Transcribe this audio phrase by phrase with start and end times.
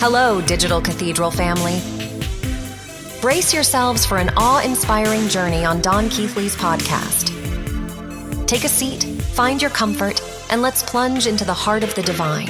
[0.00, 1.80] Hello, Digital Cathedral family.
[3.20, 7.34] Brace yourselves for an awe inspiring journey on Don Keathley's podcast.
[8.46, 10.22] Take a seat, find your comfort,
[10.52, 12.46] and let's plunge into the heart of the divine.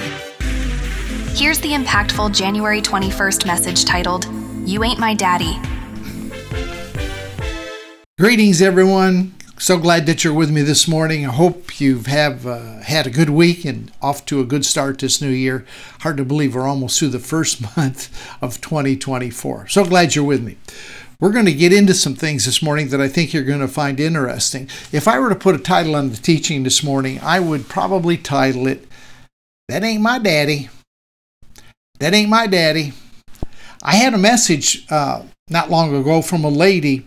[1.35, 4.27] Here's the impactful January 21st message titled,
[4.67, 5.57] You Ain't My Daddy.
[8.19, 9.38] Greetings, everyone.
[9.61, 11.27] So glad that you're with me this morning.
[11.27, 15.01] I hope you have uh, had a good week and off to a good start
[15.01, 15.67] this new year.
[16.01, 18.09] Hard to believe we're almost through the first month
[18.41, 19.67] of 2024.
[19.67, 20.59] So glad you're with me.
[21.21, 23.67] We're going to get into some things this morning that I think you're going to
[23.67, 24.69] find interesting.
[24.93, 28.17] If I were to put a title on the teaching this morning, I would probably
[28.17, 28.87] title it,
[29.69, 30.71] That Ain't My Daddy.
[31.99, 32.93] That Ain't My Daddy.
[33.83, 37.07] I had a message uh, not long ago from a lady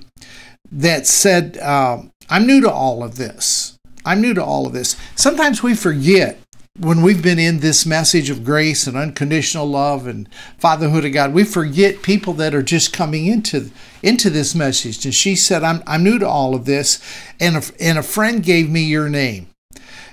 [0.70, 3.76] that said, uh, I'm new to all of this.
[4.06, 4.96] I'm new to all of this.
[5.16, 6.40] Sometimes we forget
[6.80, 11.34] when we've been in this message of grace and unconditional love and fatherhood of God,
[11.34, 13.70] we forget people that are just coming into
[14.02, 15.04] into this message.
[15.04, 17.00] And she said, "I'm I'm new to all of this,"
[17.40, 19.48] and a, and a friend gave me your name.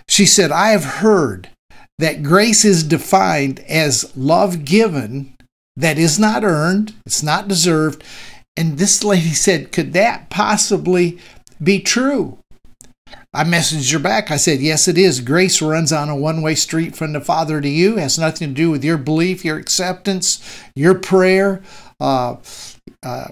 [0.08, 1.48] She said, "I have heard
[1.98, 5.36] that grace is defined as love given
[5.77, 8.03] that is not earned, it's not deserved."
[8.56, 11.20] And this lady said, "Could that possibly
[11.62, 12.38] be true.
[13.32, 14.30] I messaged her back.
[14.30, 15.20] I said, Yes, it is.
[15.20, 17.96] Grace runs on a one way street from the Father to you.
[17.96, 21.62] It has nothing to do with your belief, your acceptance, your prayer,
[22.00, 22.36] uh,
[23.02, 23.28] uh,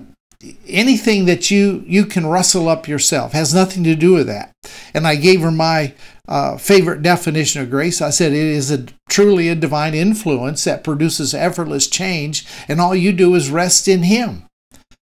[0.66, 3.32] anything that you, you can rustle up yourself.
[3.32, 4.52] Has nothing to do with that.
[4.92, 5.94] And I gave her my
[6.28, 8.02] uh, favorite definition of grace.
[8.02, 12.94] I said, It is a, truly a divine influence that produces effortless change, and all
[12.94, 14.44] you do is rest in Him.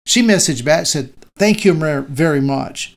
[0.07, 2.96] She messaged back, said, Thank you very much.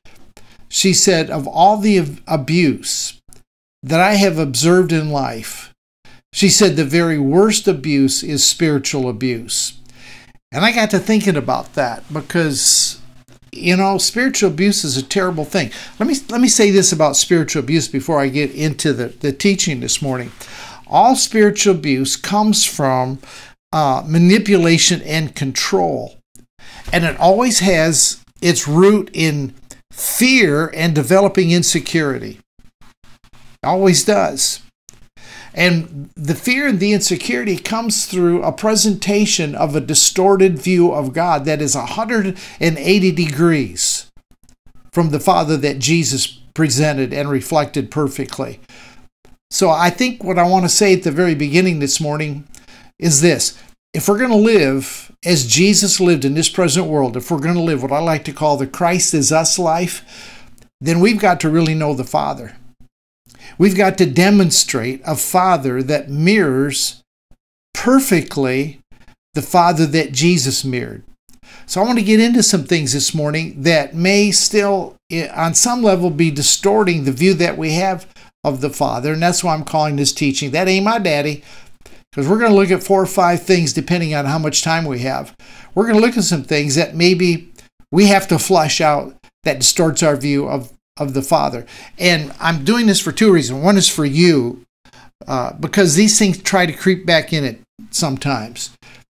[0.69, 3.19] She said, Of all the abuse
[3.83, 5.73] that I have observed in life,
[6.31, 9.79] she said the very worst abuse is spiritual abuse.
[10.51, 12.99] And I got to thinking about that because
[13.51, 15.71] you know spiritual abuse is a terrible thing.
[15.99, 19.31] Let me let me say this about spiritual abuse before i get into the, the
[19.33, 20.31] teaching this morning.
[20.87, 23.19] All spiritual abuse comes from
[23.71, 26.15] uh, manipulation and control.
[26.91, 29.53] And it always has its root in
[29.99, 32.39] fear and developing insecurity.
[33.63, 34.61] Always does.
[35.53, 41.13] And the fear and the insecurity comes through a presentation of a distorted view of
[41.13, 44.09] God that is 180 degrees
[44.93, 48.59] from the Father that Jesus presented and reflected perfectly.
[49.51, 52.47] So I think what I want to say at the very beginning this morning
[52.99, 53.57] is this
[53.93, 57.55] if we're going to live as Jesus lived in this present world, if we're going
[57.55, 60.45] to live what I like to call the Christ is us life,
[60.79, 62.55] then we've got to really know the Father.
[63.57, 67.01] We've got to demonstrate a Father that mirrors
[67.73, 68.79] perfectly
[69.33, 71.03] the Father that Jesus mirrored.
[71.65, 75.53] So I want to get into some things this morning that may still, eh, on
[75.55, 78.07] some level, be distorting the view that we have
[78.43, 79.13] of the Father.
[79.13, 81.43] And that's why I'm calling this teaching, That Ain't My Daddy,
[82.11, 84.85] because we're going to look at four or five things depending on how much time
[84.85, 85.35] we have.
[85.75, 87.51] We're going to look at some things that maybe
[87.91, 91.65] we have to flush out that distorts our view of, of the Father.
[91.97, 93.63] And I'm doing this for two reasons.
[93.63, 94.65] One is for you,
[95.27, 97.61] uh, because these things try to creep back in it
[97.91, 98.71] sometimes.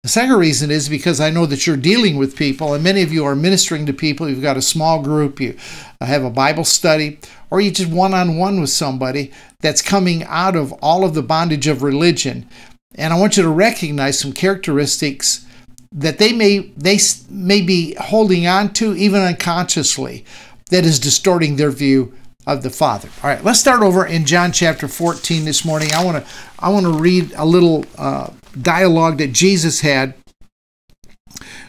[0.03, 3.13] The second reason is because I know that you're dealing with people, and many of
[3.13, 4.27] you are ministering to people.
[4.27, 5.55] You've got a small group, you
[6.01, 7.19] have a Bible study,
[7.51, 11.21] or you just one on one with somebody that's coming out of all of the
[11.21, 12.47] bondage of religion
[12.95, 15.45] and I want you to recognize some characteristics
[15.93, 20.25] that they may they may be holding on to even unconsciously
[20.69, 22.13] that is distorting their view
[22.47, 23.09] of the Father.
[23.23, 25.91] All right, let's start over in John chapter 14 this morning.
[25.93, 30.15] I want to I want to read a little uh, dialogue that Jesus had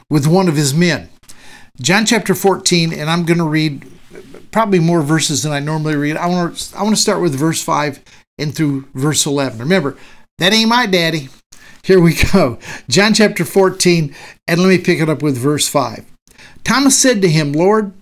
[0.08, 1.08] with one of his men.
[1.80, 3.86] John chapter 14, and I'm going to read
[4.50, 6.16] probably more verses than I normally read.
[6.16, 8.00] I want to I want to start with verse 5
[8.38, 9.58] and through verse 11.
[9.58, 9.96] Remember,
[10.38, 11.28] that ain't my daddy.
[11.82, 12.58] Here we go.
[12.88, 14.14] John chapter 14,
[14.46, 16.04] and let me pick it up with verse 5.
[16.64, 17.92] Thomas said to him, Lord,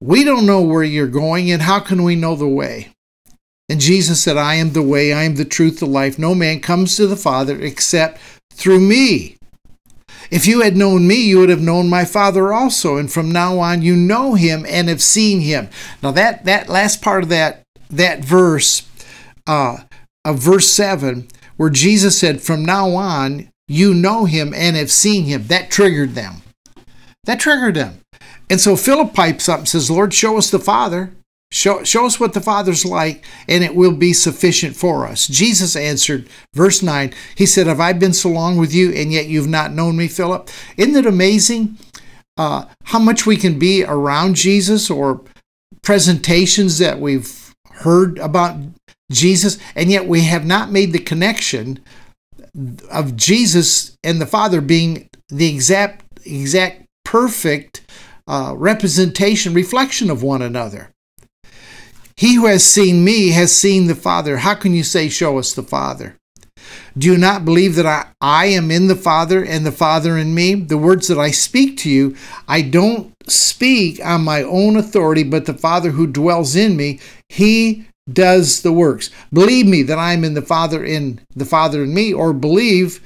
[0.00, 2.92] we don't know where you're going, and how can we know the way?
[3.68, 6.18] And Jesus said, I am the way, I am the truth, the life.
[6.18, 8.20] No man comes to the Father except
[8.52, 9.36] through me.
[10.30, 13.58] If you had known me, you would have known my Father also, and from now
[13.58, 15.68] on you know him and have seen him.
[16.02, 18.86] Now that that last part of that that verse,
[19.46, 19.78] uh,
[20.24, 21.28] of verse seven,
[21.58, 25.46] where Jesus said, From now on, you know him and have seen him.
[25.48, 26.36] That triggered them.
[27.24, 28.00] That triggered them.
[28.48, 31.12] And so Philip pipes up and says, Lord, show us the Father,
[31.50, 35.26] Show, show us what the Father's like, and it will be sufficient for us.
[35.26, 39.28] Jesus answered, verse 9, He said, Have I been so long with you, and yet
[39.28, 40.50] you've not known me, Philip?
[40.76, 41.78] Isn't it amazing
[42.36, 45.22] uh, how much we can be around Jesus or
[45.80, 48.56] presentations that we've heard about
[49.10, 51.80] Jesus, and yet we have not made the connection
[52.90, 57.82] of Jesus and the Father being the exact, exact perfect
[58.26, 60.90] uh, representation, reflection of one another.
[62.16, 64.38] He who has seen me has seen the Father.
[64.38, 66.16] How can you say, Show us the Father?
[66.96, 70.34] Do you not believe that I, I am in the Father and the Father in
[70.34, 70.54] me?
[70.54, 72.16] The words that I speak to you,
[72.48, 77.86] I don't speak on my own authority, but the Father who dwells in me, he
[78.12, 79.10] does the works.
[79.32, 83.00] Believe me that I am in the Father in the Father in me, or believe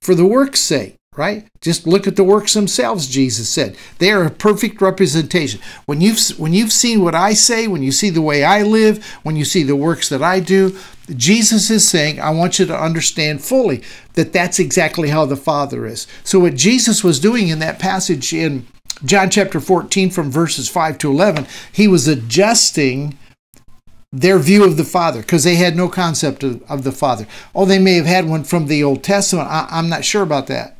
[0.00, 1.46] for the work's sake right?
[1.60, 3.76] Just look at the works themselves, Jesus said.
[3.98, 5.60] They are a perfect representation.
[5.86, 9.04] When you've when you've seen what I say, when you see the way I live,
[9.22, 10.76] when you see the works that I do,
[11.10, 13.82] Jesus is saying, I want you to understand fully
[14.14, 16.06] that that's exactly how the Father is.
[16.24, 18.66] So what Jesus was doing in that passage in
[19.04, 23.18] John chapter 14 from verses 5 to 11, he was adjusting
[24.20, 27.26] their view of the Father because they had no concept of, of, the Father.
[27.54, 29.48] Oh, they may have had one from the Old Testament.
[29.48, 30.74] I, I'm not sure about that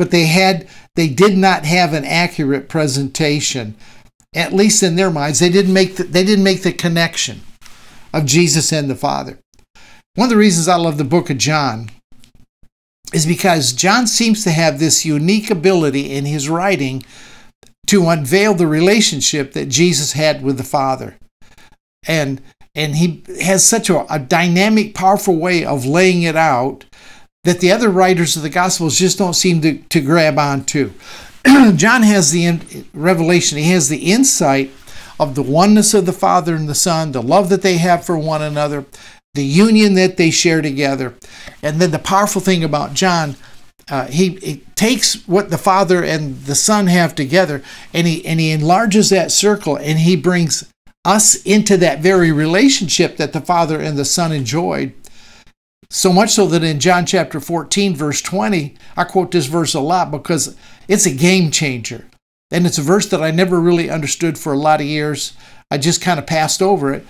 [0.00, 0.66] but they had
[0.96, 3.76] they did not have an accurate presentation
[4.34, 7.42] at least in their minds they didn't make the, they didn't make the connection
[8.14, 9.38] of Jesus and the Father
[10.14, 11.90] one of the reasons I love the book of John
[13.12, 17.04] is because John seems to have this unique ability in his writing
[17.88, 21.18] to unveil the relationship that Jesus had with the Father
[22.08, 22.40] and
[22.74, 26.84] and he has such a, a dynamic powerful way of laying it out
[27.44, 30.92] that the other writers of the Gospels just don't seem to, to grab on to.
[31.76, 34.70] John has the in, revelation, he has the insight
[35.18, 38.18] of the oneness of the Father and the Son, the love that they have for
[38.18, 38.84] one another,
[39.34, 41.14] the union that they share together.
[41.62, 43.36] And then the powerful thing about John,
[43.88, 47.62] uh, he, he, takes what the Father and the Son have together
[47.92, 50.72] and he, and he enlarges that circle and he brings
[51.04, 54.92] us into that very relationship that the Father and the Son enjoyed
[55.90, 59.80] so much so that in John chapter 14, verse 20, I quote this verse a
[59.80, 60.56] lot because
[60.86, 62.06] it's a game changer.
[62.52, 65.32] And it's a verse that I never really understood for a lot of years.
[65.70, 67.04] I just kind of passed over it.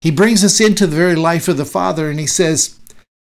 [0.00, 2.78] He brings us into the very life of the Father and he says,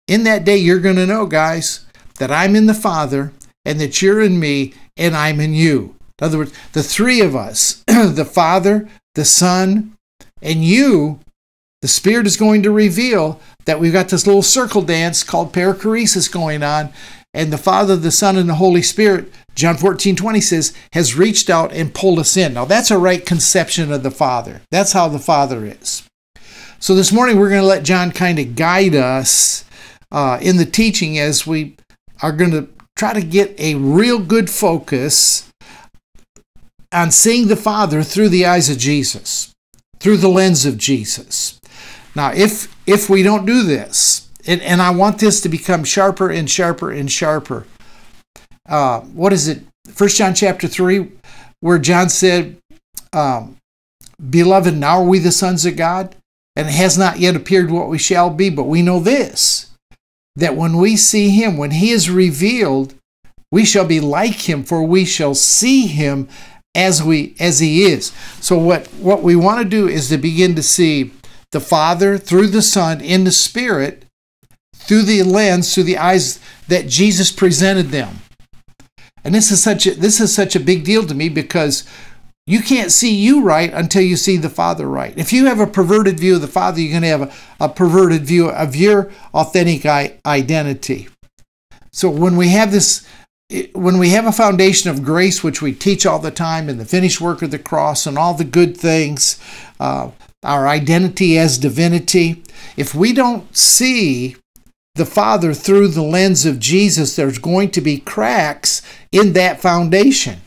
[0.07, 1.85] In that day, you're going to know, guys,
[2.19, 3.33] that I'm in the Father
[3.65, 5.95] and that you're in me and I'm in you.
[6.19, 9.95] In other words, the three of us, the Father, the Son,
[10.41, 11.19] and you,
[11.81, 16.31] the Spirit is going to reveal that we've got this little circle dance called perichoresis
[16.31, 16.91] going on,
[17.33, 21.49] and the Father, the Son, and the Holy Spirit, John 14, 20 says, has reached
[21.49, 22.53] out and pulled us in.
[22.53, 24.61] Now, that's a right conception of the Father.
[24.69, 26.03] That's how the Father is.
[26.79, 29.65] So, this morning we're going to let John kind of guide us
[30.11, 31.77] uh, in the teaching as we
[32.21, 32.67] are going to
[32.97, 35.50] try to get a real good focus
[36.91, 39.53] on seeing the Father through the eyes of Jesus,
[39.99, 41.59] through the lens of Jesus.
[42.15, 46.29] Now, if if we don't do this, and, and I want this to become sharper
[46.29, 47.65] and sharper and sharper.
[48.67, 49.63] Uh, what is it?
[49.87, 51.11] First John chapter three,
[51.59, 52.57] where John said,
[53.13, 53.57] um,
[54.29, 56.15] "Beloved, now are we the sons of God,
[56.55, 59.67] and it has not yet appeared what we shall be, but we know this."
[60.35, 62.95] That when we see him, when he is revealed,
[63.51, 66.29] we shall be like him, for we shall see him
[66.75, 68.13] as we as he is.
[68.39, 71.11] So what what we want to do is to begin to see
[71.51, 74.05] the Father through the Son in the Spirit
[74.81, 78.19] through the lens, through the eyes that Jesus presented them.
[79.23, 81.87] And this is such a, this is such a big deal to me because
[82.47, 85.15] you can't see you right until you see the Father right.
[85.15, 87.69] If you have a perverted view of the Father, you're going to have a, a
[87.69, 91.07] perverted view of your authentic identity.
[91.91, 93.07] So when we have this,
[93.73, 96.85] when we have a foundation of grace, which we teach all the time in the
[96.85, 99.39] finished work of the cross and all the good things,
[99.79, 100.11] uh,
[100.43, 102.43] our identity as divinity,
[102.77, 104.35] if we don't see
[104.95, 108.81] the Father through the lens of Jesus, there's going to be cracks
[109.11, 110.41] in that foundation.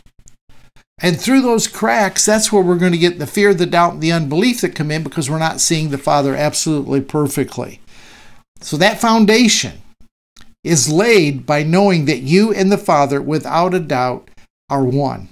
[1.01, 4.03] And through those cracks, that's where we're going to get the fear, the doubt, and
[4.03, 7.81] the unbelief that come in because we're not seeing the Father absolutely perfectly.
[8.61, 9.83] So that foundation
[10.65, 14.29] is laid by knowing that you and the Father, without a doubt,
[14.69, 15.29] are one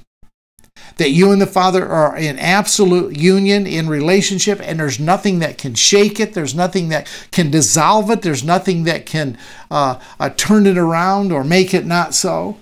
[0.97, 5.59] that you and the Father are in absolute union in relationship, and there's nothing that
[5.59, 6.35] can shake it.
[6.35, 8.23] There's nothing that can dissolve it.
[8.23, 9.39] There's nothing that can
[9.71, 12.59] uh, uh, turn it around or make it not so.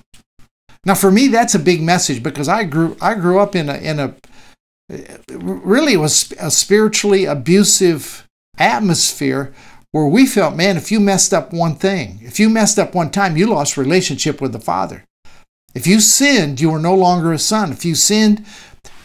[0.85, 3.77] Now, for me, that's a big message because I grew I grew up in a
[3.77, 4.15] in a
[5.29, 8.27] really was a spiritually abusive
[8.59, 9.53] atmosphere
[9.93, 13.11] where we felt, man, if you messed up one thing, if you messed up one
[13.11, 15.05] time, you lost relationship with the Father.
[15.75, 17.73] If you sinned, you were no longer a son.
[17.73, 18.45] If you sinned,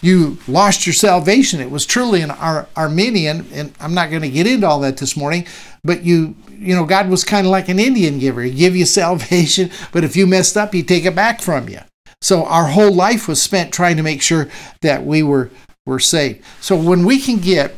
[0.01, 1.59] you lost your salvation.
[1.59, 4.97] It was truly an Ar- Arminian, and I'm not going to get into all that
[4.97, 5.47] this morning,
[5.83, 8.41] but you, you know, God was kind of like an Indian giver.
[8.43, 11.79] He'd give you salvation, but if you messed up, he'd take it back from you.
[12.21, 14.49] So our whole life was spent trying to make sure
[14.81, 15.51] that we were,
[15.85, 16.43] were saved.
[16.61, 17.75] So when we can get,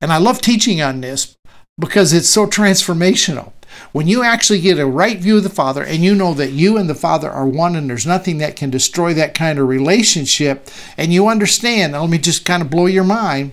[0.00, 1.36] and I love teaching on this
[1.78, 3.52] because it's so transformational.
[3.92, 6.76] When you actually get a right view of the Father and you know that you
[6.76, 10.68] and the Father are one and there's nothing that can destroy that kind of relationship,
[10.96, 13.52] and you understand, let me just kind of blow your mind.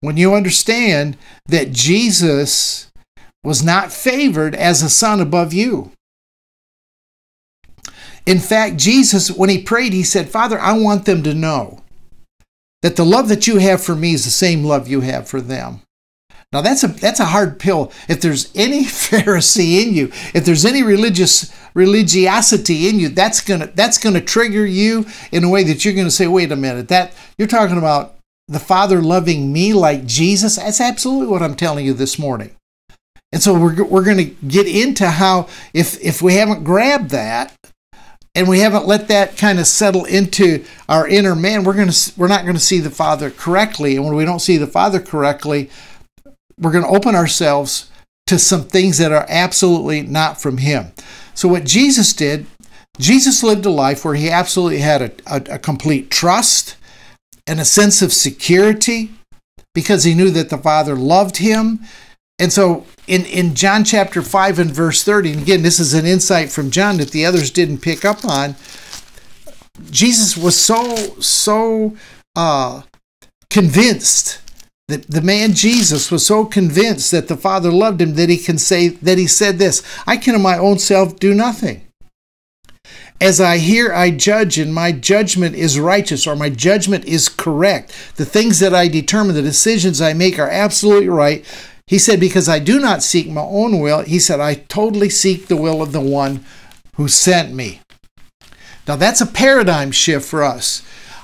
[0.00, 1.16] When you understand
[1.46, 2.90] that Jesus
[3.44, 5.92] was not favored as a son above you.
[8.24, 11.82] In fact, Jesus, when he prayed, he said, Father, I want them to know
[12.82, 15.40] that the love that you have for me is the same love you have for
[15.40, 15.82] them.
[16.52, 17.92] Now that's a that's a hard pill.
[18.08, 23.68] If there's any Pharisee in you, if there's any religious religiosity in you, that's gonna
[23.74, 27.14] that's gonna trigger you in a way that you're gonna say, wait a minute, that
[27.38, 28.16] you're talking about
[28.48, 30.56] the Father loving me like Jesus.
[30.56, 32.54] That's absolutely what I'm telling you this morning.
[33.32, 37.56] And so we're we're gonna get into how if if we haven't grabbed that
[38.34, 42.28] and we haven't let that kind of settle into our inner man, we're gonna we're
[42.28, 43.96] not gonna see the Father correctly.
[43.96, 45.70] And when we don't see the Father correctly,
[46.62, 47.90] we're going to open ourselves
[48.28, 50.92] to some things that are absolutely not from Him.
[51.34, 52.46] So, what Jesus did,
[52.98, 56.76] Jesus lived a life where He absolutely had a, a, a complete trust
[57.46, 59.10] and a sense of security
[59.74, 61.80] because He knew that the Father loved Him.
[62.38, 66.06] And so, in, in John chapter 5 and verse 30, and again, this is an
[66.06, 68.54] insight from John that the others didn't pick up on.
[69.90, 71.96] Jesus was so, so
[72.36, 72.82] uh,
[73.50, 74.41] convinced
[74.92, 78.58] that the man Jesus was so convinced that the Father loved him that he can
[78.58, 81.86] say that he said this, I can of my own self do nothing.
[83.20, 87.94] As I hear, I judge, and my judgment is righteous, or my judgment is correct.
[88.16, 91.44] The things that I determine, the decisions I make are absolutely right.
[91.86, 95.46] He said, Because I do not seek my own will, he said, I totally seek
[95.46, 96.44] the will of the one
[96.96, 97.80] who sent me.
[98.88, 100.82] Now, that's a paradigm shift for us.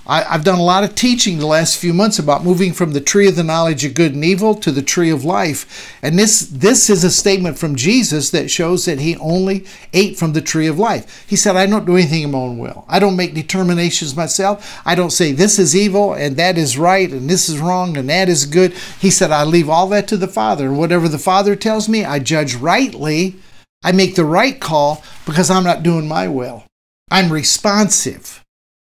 [0.09, 3.01] I, have done a lot of teaching the last few months about moving from the
[3.01, 5.95] tree of the knowledge of good and evil to the tree of life.
[6.01, 10.33] And this, this is a statement from Jesus that shows that he only ate from
[10.33, 11.27] the tree of life.
[11.29, 12.87] He said, I don't do anything in my own will.
[12.89, 14.81] I don't make determinations myself.
[14.87, 18.09] I don't say this is evil and that is right and this is wrong and
[18.09, 18.73] that is good.
[18.99, 20.69] He said, I leave all that to the Father.
[20.69, 23.37] And whatever the Father tells me, I judge rightly.
[23.85, 26.65] I make the right call because I'm not doing my will.
[27.11, 28.43] I'm responsive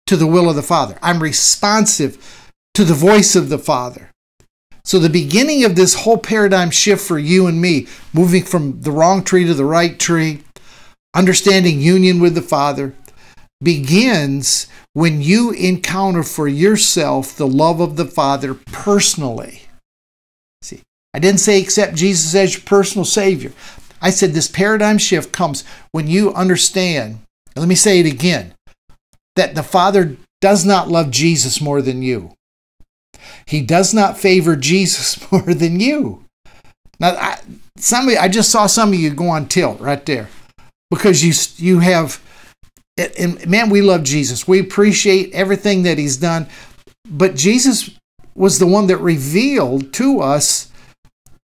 [0.07, 0.97] to the will of the Father.
[1.01, 4.11] I'm responsive to the voice of the Father.
[4.83, 8.91] So, the beginning of this whole paradigm shift for you and me, moving from the
[8.91, 10.43] wrong tree to the right tree,
[11.15, 12.93] understanding union with the Father,
[13.63, 19.63] begins when you encounter for yourself the love of the Father personally.
[20.61, 20.81] See,
[21.15, 23.53] I didn't say accept Jesus as your personal Savior.
[24.01, 27.21] I said this paradigm shift comes when you understand.
[27.55, 28.53] Let me say it again
[29.35, 32.33] that the Father does not love Jesus more than you.
[33.45, 36.23] He does not favor Jesus more than you.
[36.99, 37.39] Now, I,
[37.77, 40.29] somebody, I just saw some of you go on tilt right there
[40.89, 42.21] because you you have,
[42.97, 44.47] and man, we love Jesus.
[44.47, 46.47] We appreciate everything that He's done,
[47.09, 47.89] but Jesus
[48.33, 50.71] was the one that revealed to us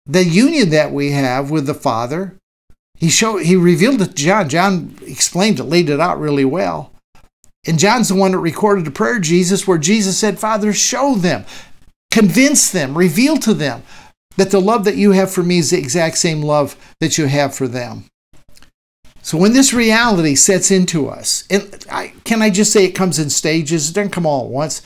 [0.06, 2.36] the union that we have with the Father.
[2.96, 4.50] He showed, he revealed it to John.
[4.50, 6.92] John explained it, laid it out really well.
[7.70, 11.46] And John's the one that recorded the prayer Jesus where Jesus said, Father, show them,
[12.10, 13.84] convince them, reveal to them
[14.38, 17.28] that the love that you have for me is the exact same love that you
[17.28, 18.06] have for them.
[19.22, 23.20] So when this reality sets into us, and I, can I just say it comes
[23.20, 23.92] in stages?
[23.92, 24.82] It doesn't come all at once.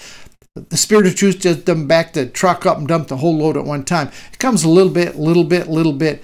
[0.53, 3.55] The Spirit of Truth just doesn't back the truck up and dump the whole load
[3.55, 4.11] at one time.
[4.33, 6.21] It comes a little bit, little bit, little bit.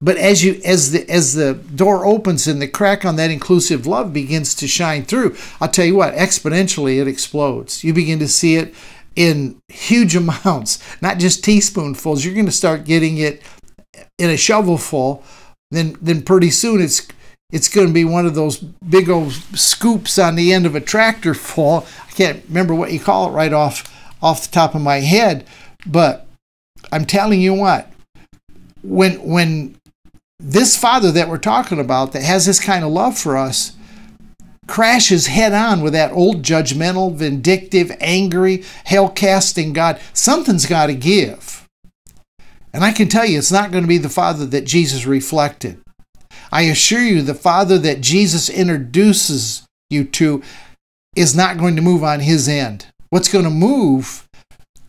[0.00, 3.86] But as you as the as the door opens and the crack on that inclusive
[3.86, 7.82] love begins to shine through, I'll tell you what, exponentially it explodes.
[7.82, 8.74] You begin to see it
[9.16, 12.24] in huge amounts, not just teaspoonfuls.
[12.24, 13.42] You're going to start getting it
[14.18, 15.24] in a shovelful.
[15.70, 17.08] Then then pretty soon it's
[17.50, 20.80] it's going to be one of those big old scoops on the end of a
[20.80, 21.86] tractor full.
[22.06, 25.44] I can't remember what you call it right off off the top of my head,
[25.86, 26.26] but
[26.92, 27.90] I'm telling you what,
[28.82, 29.77] when when
[30.38, 33.76] this father that we're talking about that has this kind of love for us,
[34.66, 40.94] crashes head on with that old judgmental, vindictive, angry, hell casting God, something's got to
[40.94, 41.66] give.
[42.72, 45.80] And I can tell you, it's not going to be the Father that Jesus reflected.
[46.52, 50.42] I assure you, the Father that Jesus introduces you to
[51.16, 52.86] is not going to move on his end.
[53.10, 54.28] What's going to move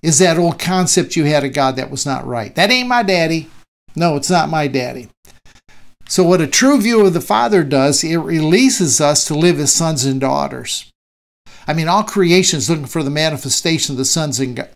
[0.04, 2.54] is that old concept you had of God that was not right.
[2.56, 3.50] That ain't my daddy.
[3.96, 5.10] No, it's not my daddy.
[6.10, 9.72] So, what a true view of the Father does, it releases us to live as
[9.72, 10.92] sons and daughters.
[11.68, 14.68] I mean, all creation is looking for the manifestation of the sons and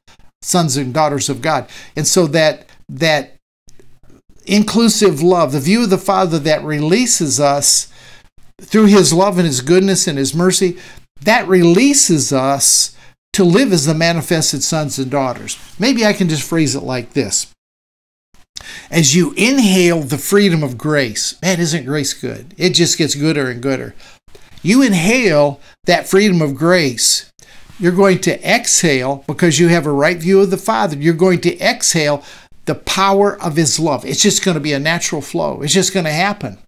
[0.44, 3.38] sons and daughters of God, and so that that
[4.46, 7.92] inclusive love, the view of the Father that releases us
[8.62, 10.78] through His love and His goodness and His mercy,
[11.20, 12.96] that releases us
[13.34, 15.58] to live as the manifested sons and daughters.
[15.80, 17.48] Maybe I can just phrase it like this
[18.90, 22.54] as you inhale the freedom of grace, man, isn't grace good?
[22.58, 23.96] It just gets gooder and gooder.
[24.62, 27.32] You inhale that freedom of grace.
[27.80, 30.96] You're going to exhale because you have a right view of the Father.
[30.96, 32.24] You're going to exhale
[32.66, 34.06] the power of His love.
[34.06, 35.62] It's just going to be a natural flow.
[35.62, 36.60] It's just going to happen.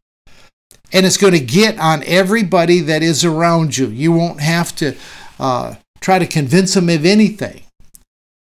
[0.91, 3.87] And it's going to get on everybody that is around you.
[3.87, 4.95] You won't have to
[5.39, 7.64] uh, try to convince them of anything.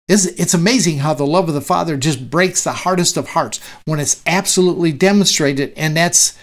[0.09, 3.59] It's, it's amazing how the love of the Father just breaks the hardest of hearts
[3.85, 6.37] when it's absolutely demonstrated, and that's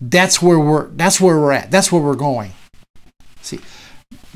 [0.00, 1.70] that's where we're that's where we're at.
[1.70, 2.52] That's where we're going.
[3.40, 3.60] See,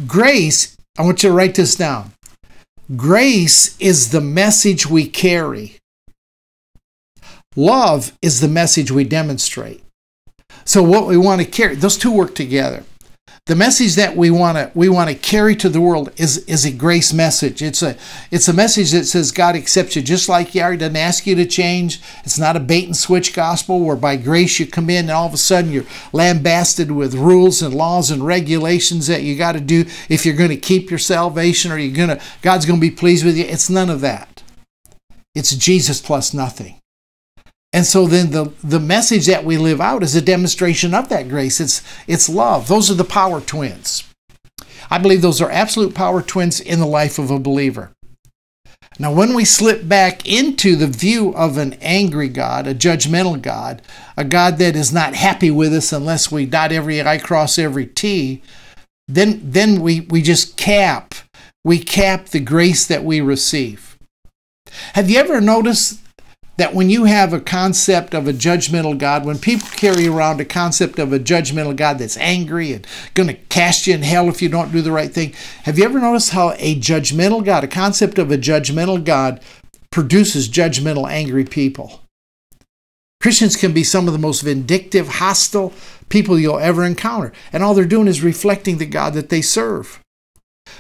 [0.07, 0.77] grace.
[0.97, 2.13] I want you to write this down.
[2.95, 5.79] Grace is the message we carry.
[7.57, 9.83] Love is the message we demonstrate.
[10.65, 12.85] So what we want to carry, those two work together
[13.47, 16.65] the message that we want to we want to carry to the world is is
[16.65, 17.63] a grace message.
[17.63, 17.97] It's a
[18.33, 20.73] it's a message that says God accepts you just like you are.
[20.73, 22.01] He doesn't ask you to change.
[22.25, 25.29] It's not a bait and switch gospel where by grace you come in and all
[25.29, 29.61] of a sudden you're lambasted with rules and laws and regulations that you got to
[29.61, 32.87] do if you're going to keep your salvation or you're going to God's going to
[32.87, 33.45] be pleased with you.
[33.45, 34.43] It's none of that.
[35.37, 36.81] It's Jesus plus nothing.
[37.77, 41.29] And so then the, the message that we live out is a demonstration of that
[41.29, 41.61] grace.
[41.61, 42.69] It's, it's love.
[42.69, 44.03] Those are the power twins.
[44.91, 47.93] I believe those are absolute power twins in the life of a believer.
[48.99, 53.83] Now, when we slip back into the view of an angry God, a judgmental God,
[54.17, 57.87] a God that is not happy with us unless we dot every I, cross every
[57.87, 58.41] T,
[59.07, 61.15] then, then we, we just cap,
[61.63, 63.99] we cap the grace that we receive.
[64.95, 66.01] Have you ever noticed
[66.57, 70.45] that when you have a concept of a judgmental God, when people carry around a
[70.45, 74.41] concept of a judgmental God that's angry and going to cast you in hell if
[74.41, 77.69] you don't do the right thing, have you ever noticed how a judgmental God, a
[77.69, 79.41] concept of a judgmental God,
[79.91, 82.01] produces judgmental, angry people?
[83.21, 85.73] Christians can be some of the most vindictive, hostile
[86.09, 90.01] people you'll ever encounter, and all they're doing is reflecting the God that they serve.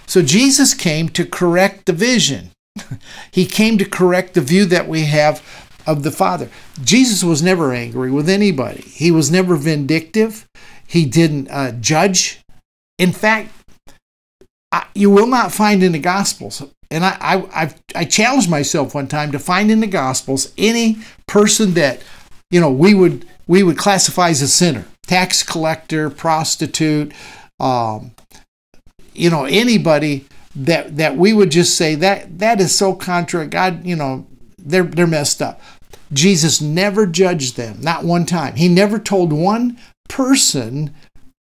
[0.07, 2.51] So Jesus came to correct the vision.
[3.31, 6.49] he came to correct the view that we have of the Father.
[6.83, 10.47] Jesus was never angry with anybody, he was never vindictive,
[10.87, 12.41] he didn't uh, judge.
[12.99, 13.53] In fact,
[14.73, 18.95] I, you will not find in the Gospels, and I, I, I've, I challenged myself
[18.95, 22.03] one time to find in the Gospels any person that
[22.51, 27.13] you know we would we would classify as a sinner, tax collector, prostitute,
[27.61, 28.13] um,
[29.13, 33.47] you know anybody that that we would just say that that is so contrary.
[33.47, 34.27] God, you know,
[34.59, 35.61] they're they're messed up.
[36.13, 38.57] Jesus never judged them, not one time.
[38.57, 40.95] He never told one person,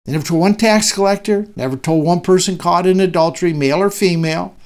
[0.06, 4.56] never told one tax collector, never told one person caught in adultery, male or female.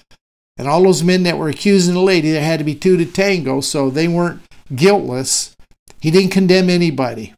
[0.57, 3.07] And all those men that were accusing the lady, there had to be two to
[3.07, 4.43] tango, so they weren't
[4.75, 5.57] guiltless.
[6.01, 7.35] He didn't condemn anybody.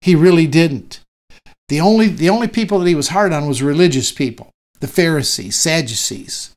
[0.00, 1.00] He really didn't.
[1.68, 4.50] The only, the only people that he was hard on was religious people,
[4.80, 6.54] the Pharisees, Sadducees.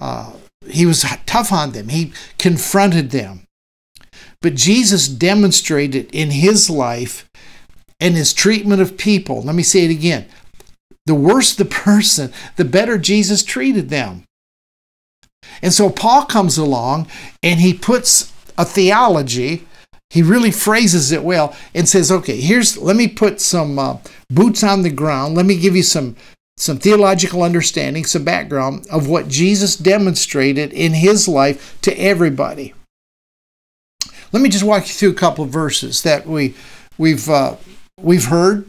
[0.00, 0.32] Uh,
[0.66, 1.88] he was tough on them.
[1.88, 3.46] He confronted them.
[4.42, 7.28] But Jesus demonstrated in his life
[8.00, 9.42] and his treatment of people.
[9.42, 10.26] Let me say it again.
[11.06, 14.24] The worse the person, the better Jesus treated them.
[15.62, 17.08] And so Paul comes along
[17.42, 19.66] and he puts a theology,
[20.10, 24.62] he really phrases it well and says, okay, here's, let me put some uh, boots
[24.62, 25.34] on the ground.
[25.34, 26.16] Let me give you some,
[26.56, 32.74] some theological understanding, some background of what Jesus demonstrated in his life to everybody.
[34.32, 36.54] Let me just walk you through a couple of verses that we
[36.98, 37.56] we've uh,
[38.00, 38.68] we've heard.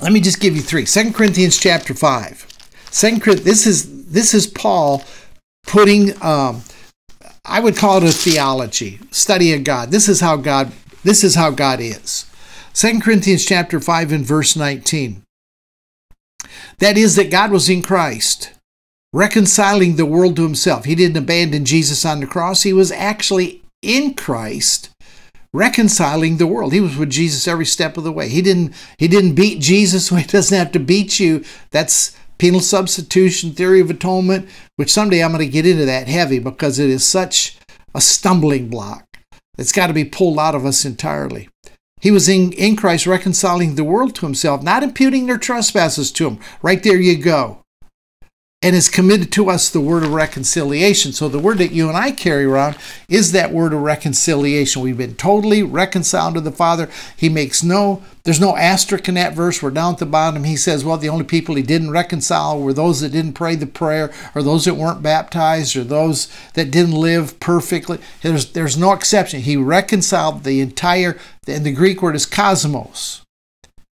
[0.00, 0.86] Let me just give you three.
[0.86, 2.46] Second Corinthians chapter five.
[2.90, 3.44] Second Corinthians.
[3.44, 5.02] This is this is Paul
[5.66, 6.22] putting.
[6.22, 6.62] Um,
[7.44, 9.90] I would call it a theology study of God.
[9.90, 10.72] This is how God.
[11.02, 12.26] This is how God is.
[12.74, 15.22] 2 Corinthians chapter 5 and verse 19.
[16.78, 18.50] That is that God was in Christ,
[19.14, 20.84] reconciling the world to himself.
[20.84, 22.62] He didn't abandon Jesus on the cross.
[22.62, 24.90] He was actually in Christ
[25.52, 26.72] reconciling the world.
[26.72, 28.28] He was with Jesus every step of the way.
[28.28, 31.44] He didn't he didn't beat Jesus so he doesn't have to beat you.
[31.70, 36.40] That's penal substitution, theory of atonement, which someday I'm going to get into that heavy
[36.40, 37.56] because it is such
[37.94, 39.06] a stumbling block.
[39.56, 41.48] It's got to be pulled out of us entirely.
[42.00, 46.28] He was in, in Christ reconciling the world to himself, not imputing their trespasses to
[46.28, 46.40] him.
[46.60, 47.63] Right there you go
[48.64, 51.12] and has committed to us the word of reconciliation.
[51.12, 52.78] So the word that you and I carry around
[53.10, 54.80] is that word of reconciliation.
[54.80, 56.88] We've been totally reconciled to the Father.
[57.14, 59.62] He makes no, there's no asterisk in that verse.
[59.62, 60.44] We're down at the bottom.
[60.44, 63.66] He says, well, the only people he didn't reconcile were those that didn't pray the
[63.66, 67.98] prayer, or those that weren't baptized, or those that didn't live perfectly.
[68.22, 69.40] There's, there's no exception.
[69.40, 73.20] He reconciled the entire, and the Greek word is cosmos.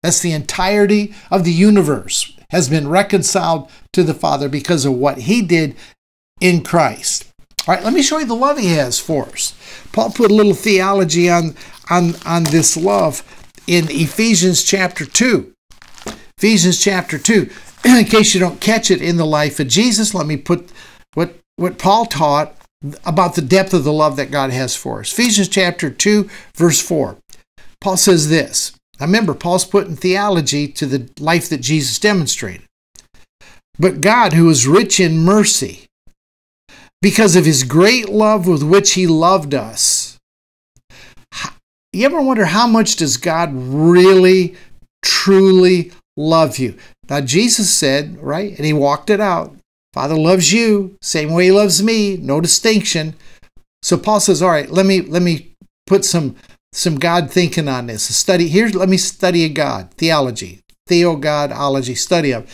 [0.03, 5.19] That's the entirety of the universe has been reconciled to the Father because of what
[5.19, 5.75] he did
[6.41, 7.25] in Christ.
[7.67, 9.53] All right, let me show you the love he has for us.
[9.91, 11.55] Paul put a little theology on,
[11.89, 13.23] on, on this love
[13.67, 15.53] in Ephesians chapter 2.
[16.37, 17.49] Ephesians chapter 2.
[17.85, 20.71] in case you don't catch it in the life of Jesus, let me put
[21.13, 22.55] what, what Paul taught
[23.05, 25.11] about the depth of the love that God has for us.
[25.11, 27.17] Ephesians chapter 2, verse 4.
[27.81, 32.65] Paul says this now remember, Paul's putting theology to the life that Jesus demonstrated.
[33.77, 35.85] But God, who is rich in mercy,
[37.01, 40.17] because of his great love with which he loved us.
[41.93, 44.55] You ever wonder how much does God really,
[45.01, 46.77] truly love you?
[47.09, 49.55] Now, Jesus said, right, and he walked it out
[49.93, 53.15] Father loves you, same way he loves me, no distinction.
[53.81, 55.55] So Paul says, all right, let me let me
[55.87, 56.35] put some
[56.73, 58.15] some God thinking on this.
[58.15, 62.49] Study here's let me study a God theology, theogodology study of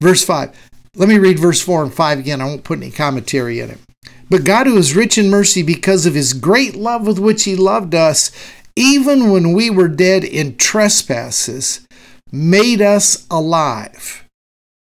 [0.00, 0.54] verse five.
[0.96, 2.40] Let me read verse four and five again.
[2.40, 3.78] I won't put any commentary in it.
[4.30, 7.56] But God, who is rich in mercy because of His great love with which He
[7.56, 8.30] loved us,
[8.76, 11.86] even when we were dead in trespasses,
[12.32, 14.24] made us alive.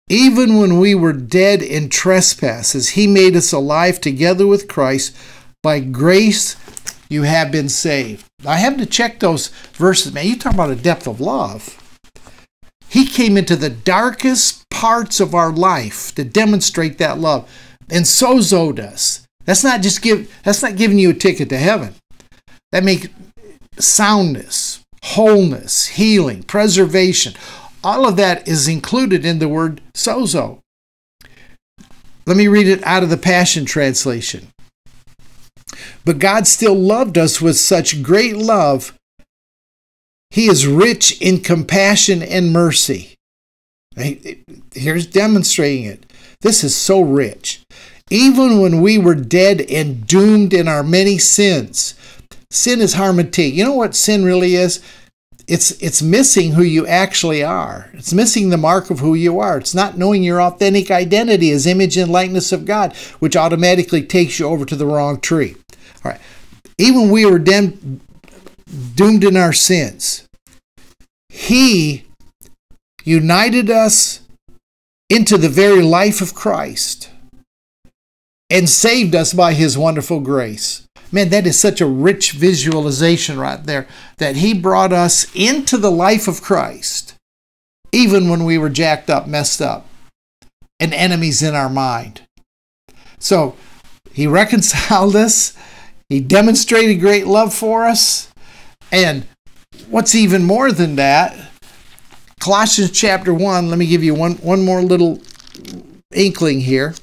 [0.09, 5.15] Even when we were dead in trespasses, He made us alive together with Christ.
[5.61, 6.55] By grace,
[7.09, 8.25] you have been saved.
[8.45, 10.27] I have to check those verses, man.
[10.27, 11.79] You talk about a depth of love.
[12.89, 17.49] He came into the darkest parts of our life to demonstrate that love,
[17.89, 19.25] and sozoed us.
[19.45, 20.33] That's not just give.
[20.43, 21.95] That's not giving you a ticket to heaven.
[22.71, 23.07] That makes
[23.77, 27.33] soundness, wholeness, healing, preservation.
[27.83, 30.59] All of that is included in the word sozo.
[32.25, 34.47] Let me read it out of the Passion Translation.
[36.05, 38.97] But God still loved us with such great love.
[40.31, 43.15] He is rich in compassion and mercy.
[43.95, 46.11] Here's demonstrating it.
[46.41, 47.61] This is so rich.
[48.09, 51.95] Even when we were dead and doomed in our many sins,
[52.49, 53.53] sin is hamartia.
[53.53, 54.81] You know what sin really is?
[55.47, 57.89] It's it's missing who you actually are.
[57.93, 59.57] It's missing the mark of who you are.
[59.57, 64.39] It's not knowing your authentic identity as image and likeness of God, which automatically takes
[64.39, 65.55] you over to the wrong tree.
[66.03, 66.21] All right.
[66.77, 68.01] Even we were dem-
[68.95, 70.27] doomed in our sins.
[71.29, 72.05] He
[73.03, 74.21] united us
[75.09, 77.09] into the very life of Christ
[78.49, 80.87] and saved us by his wonderful grace.
[81.11, 83.87] Man, that is such a rich visualization right there
[84.17, 87.13] that he brought us into the life of Christ,
[87.91, 89.87] even when we were jacked up, messed up,
[90.79, 92.21] and enemies in our mind.
[93.19, 93.55] So
[94.11, 95.55] he reconciled us
[96.09, 98.31] he demonstrated great love for us.
[98.91, 99.25] And
[99.89, 101.35] what's even more than that,
[102.39, 105.21] Colossians chapter 1, let me give you one, one more little
[106.13, 106.93] inkling here.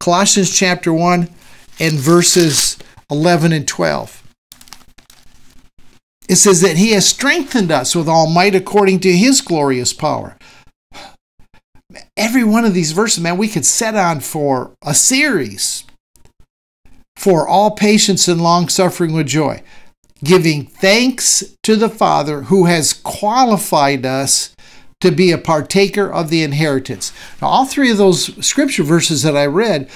[0.00, 1.28] Colossians chapter 1
[1.78, 2.76] and verses
[3.10, 4.22] 11 and 12.
[6.28, 10.36] It says that he has strengthened us with all might according to his glorious power.
[12.16, 15.84] Every one of these verses, man, we could set on for a series
[17.16, 19.62] for all patience and long suffering with joy,
[20.24, 24.54] giving thanks to the Father who has qualified us
[25.00, 27.12] to be a partaker of the inheritance.
[27.40, 29.88] Now, all three of those scripture verses that I read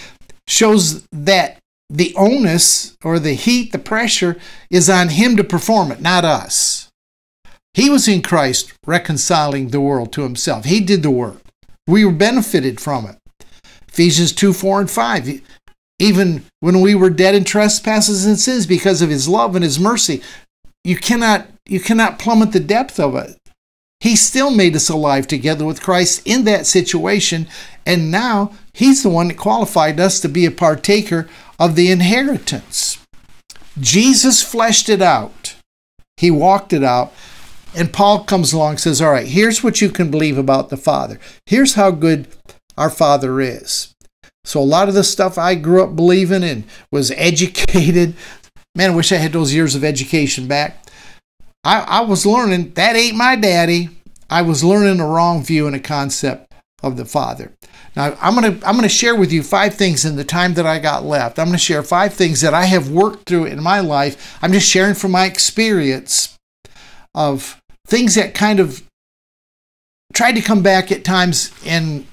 [0.49, 1.59] shows that
[1.91, 4.37] the onus or the heat, the pressure
[4.71, 6.89] is on him to perform it, not us.
[7.75, 10.65] He was in Christ reconciling the world to himself.
[10.65, 11.41] He did the work.
[11.87, 13.19] We were benefited from it.
[13.89, 15.43] Ephesians 2 4 and 5
[15.99, 19.79] even when we were dead in trespasses and sins because of his love and his
[19.79, 20.23] mercy.
[20.83, 23.39] You cannot you cannot plummet the depth of it.
[24.01, 27.49] He still made us alive together with Christ in that situation,
[27.87, 31.27] and now He's the one that qualified us to be a partaker
[31.59, 32.99] of the inheritance.
[33.81, 35.57] Jesus fleshed it out,
[36.19, 37.13] He walked it out.
[37.77, 40.77] And Paul comes along and says, All right, here's what you can believe about the
[40.77, 41.19] Father.
[41.47, 42.29] Here's how good
[42.77, 43.94] our Father is.
[44.45, 48.15] So, a lot of the stuff I grew up believing and was educated,
[48.75, 50.85] man, I wish I had those years of education back.
[51.65, 53.89] I, I was learning that ain't my daddy.
[54.29, 56.53] I was learning a wrong view and a concept
[56.83, 57.53] of the Father.
[57.97, 60.79] Now I'm gonna I'm gonna share with you five things in the time that I
[60.79, 61.39] got left.
[61.39, 64.39] I'm gonna share five things that I have worked through in my life.
[64.43, 66.37] I'm just sharing from my experience
[67.15, 68.83] of things that kind of
[70.13, 72.07] tried to come back at times and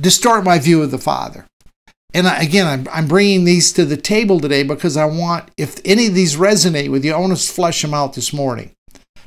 [0.00, 1.46] distort my view of the Father.
[2.12, 6.08] And again, I'm, I'm bringing these to the table today because I want, if any
[6.08, 8.72] of these resonate with you, I want us to flesh them out this morning.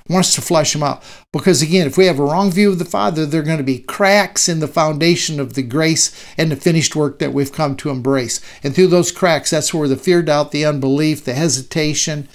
[0.10, 1.02] I want us to flesh them out.
[1.32, 3.64] Because again, if we have a wrong view of the Father, there are going to
[3.64, 7.78] be cracks in the foundation of the grace and the finished work that we've come
[7.78, 8.42] to embrace.
[8.64, 12.28] And through those cracks, that's where the fear, doubt, the unbelief, the hesitation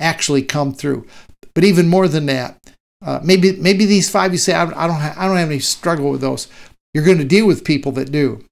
[0.00, 1.06] actually come through.
[1.54, 2.58] But even more than that,
[3.04, 5.58] uh, maybe maybe these five you say I, I don't ha- I don't have any
[5.58, 6.46] struggle with those.
[6.94, 8.44] You're going to deal with people that do.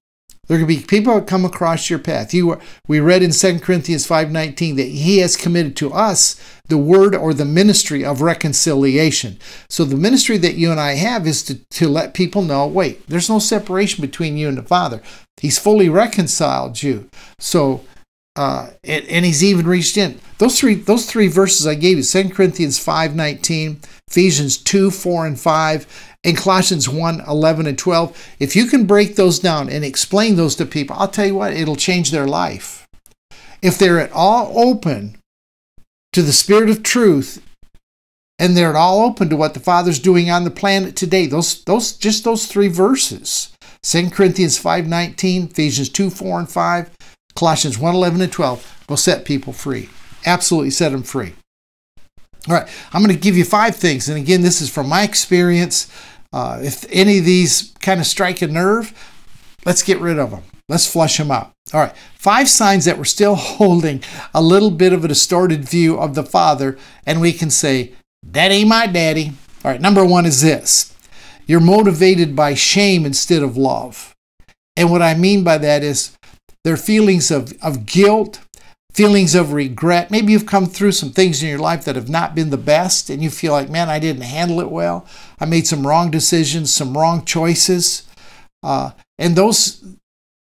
[0.47, 2.33] There are going to be people that come across your path.
[2.33, 6.35] You we read in 2 Corinthians 5:19 that he has committed to us
[6.67, 9.37] the word or the ministry of reconciliation.
[9.69, 13.07] So the ministry that you and I have is to, to let people know, wait,
[13.07, 15.01] there's no separation between you and the Father.
[15.37, 17.07] He's fully reconciled you.
[17.39, 17.85] So
[18.35, 20.19] uh, and, and, he's even reached in.
[20.37, 25.39] Those three those three verses I gave you, 2 Corinthians 5:19, Ephesians 2, 4, and
[25.39, 28.35] 5, and Colossians 1 11 and 12.
[28.39, 31.53] If you can break those down and explain those to people, I'll tell you what,
[31.53, 32.87] it'll change their life.
[33.61, 35.17] If they're at all open
[36.13, 37.45] to the Spirit of truth
[38.39, 41.63] and they're at all open to what the Father's doing on the planet today, those,
[41.65, 46.91] those just those three verses 2 Corinthians 5 19, Ephesians 2 4 and 5,
[47.35, 49.89] Colossians 1 11 and 12 will set people free.
[50.25, 51.33] Absolutely set them free.
[52.47, 54.09] All right, I'm going to give you five things.
[54.09, 55.91] And again, this is from my experience.
[56.33, 58.93] Uh, if any of these kind of strike a nerve,
[59.65, 60.43] let's get rid of them.
[60.67, 61.51] Let's flush them out.
[61.73, 65.97] All right, five signs that we're still holding a little bit of a distorted view
[65.99, 69.33] of the Father, and we can say, That ain't my daddy.
[69.63, 70.91] All right, number one is this
[71.45, 74.15] you're motivated by shame instead of love.
[74.77, 76.17] And what I mean by that is
[76.63, 78.39] there are feelings of, of guilt,
[78.93, 80.11] feelings of regret.
[80.11, 83.09] Maybe you've come through some things in your life that have not been the best,
[83.09, 85.05] and you feel like, man, I didn't handle it well.
[85.39, 88.07] I made some wrong decisions, some wrong choices.
[88.61, 89.83] Uh, and those,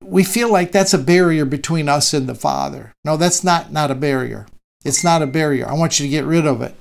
[0.03, 2.93] we feel like that's a barrier between us and the Father.
[3.03, 4.47] No, that's not, not a barrier.
[4.85, 5.67] It's not a barrier.
[5.67, 6.75] I want you to get rid of it.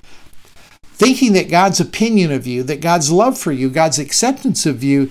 [0.84, 5.10] Thinking that God's opinion of you, that God's love for you, God's acceptance of you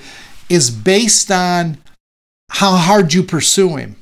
[0.49, 1.77] is based on
[2.49, 3.97] how hard you pursue Him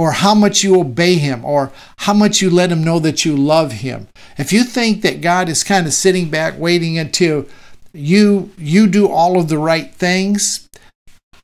[0.00, 3.36] or how much you obey him or how much you let him know that you
[3.36, 4.08] love him.
[4.38, 7.44] If you think that God is kind of sitting back waiting until
[7.92, 10.70] you you do all of the right things,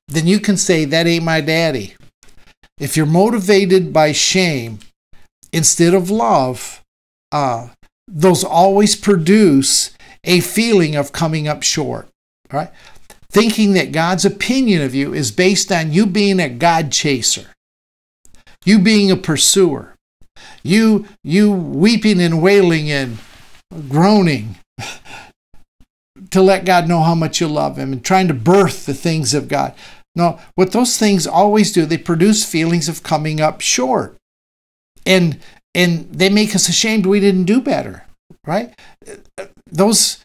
[0.09, 1.97] then you can say that ain't my daddy.
[2.81, 4.79] If you're motivated by shame
[5.53, 6.83] instead of love,
[7.33, 7.69] uh,
[8.09, 9.91] those always produce
[10.25, 12.09] a feeling of coming up short.
[12.51, 12.71] Right?
[13.31, 17.49] Thinking that God's opinion of you is based on you being a God chaser
[18.67, 19.95] you being a pursuer,
[20.63, 23.19] you you weeping and wailing and
[23.89, 24.57] groaning
[26.31, 29.33] to let God know how much you love him and trying to birth the things
[29.33, 29.75] of God.
[30.15, 34.17] No, what those things always do, they produce feelings of coming up short.
[35.07, 35.39] And
[35.75, 38.07] and they make us ashamed we didn't do better,
[38.47, 38.75] right?
[39.71, 40.25] Those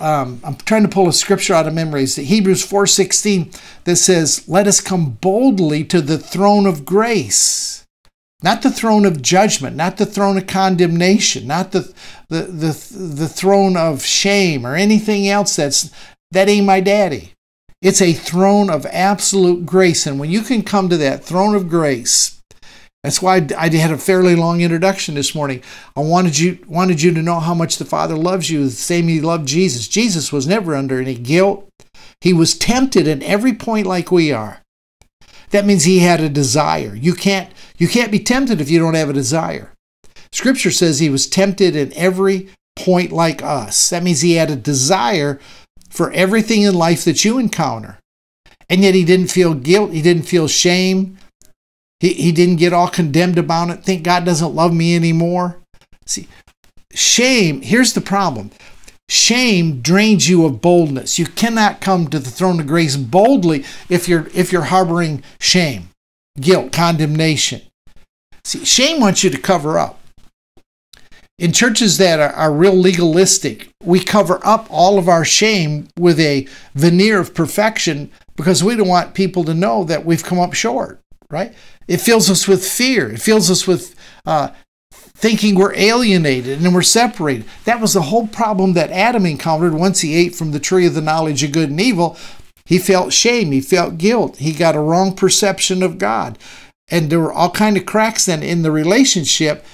[0.00, 2.16] um, I'm trying to pull a scripture out of memories.
[2.16, 3.52] Hebrews 4:16
[3.84, 7.84] that says, "Let us come boldly to the throne of grace."
[8.42, 11.90] Not the throne of judgment, not the throne of condemnation, not the,
[12.28, 15.90] the, the, the throne of shame or anything else that's
[16.30, 17.32] that ain't my daddy.
[17.80, 20.06] It's a throne of absolute grace.
[20.06, 22.42] And when you can come to that throne of grace,
[23.04, 25.62] that's why I had a fairly long introduction this morning.
[25.94, 29.08] I wanted you wanted you to know how much the Father loves you, the same
[29.08, 29.88] He loved Jesus.
[29.88, 31.68] Jesus was never under any guilt.
[32.22, 34.62] He was tempted at every point like we are.
[35.50, 36.94] That means he had a desire.
[36.94, 39.74] You can't you can't be tempted if you don't have a desire.
[40.32, 43.90] Scripture says he was tempted in every point like us.
[43.90, 45.38] That means he had a desire
[45.90, 47.98] for everything in life that you encounter.
[48.70, 51.18] And yet he didn't feel guilt, he didn't feel shame,
[52.04, 55.56] he, he didn't get all condemned about it, think God doesn't love me anymore.
[56.06, 56.28] See,
[56.92, 58.50] shame, here's the problem
[59.08, 61.18] shame drains you of boldness.
[61.18, 65.90] You cannot come to the throne of grace boldly if you're if you're harboring shame,
[66.40, 67.62] guilt, condemnation.
[68.44, 70.00] See, shame wants you to cover up.
[71.38, 76.20] In churches that are, are real legalistic, we cover up all of our shame with
[76.20, 80.54] a veneer of perfection because we don't want people to know that we've come up
[80.54, 81.54] short, right?
[81.88, 83.10] It fills us with fear.
[83.10, 83.94] It fills us with
[84.26, 84.50] uh,
[84.92, 87.44] thinking we're alienated and we're separated.
[87.64, 90.94] That was the whole problem that Adam encountered once he ate from the tree of
[90.94, 92.16] the knowledge of good and evil.
[92.66, 96.38] He felt shame, he felt guilt, he got a wrong perception of God.
[96.88, 99.64] And there were all kind of cracks then in the relationship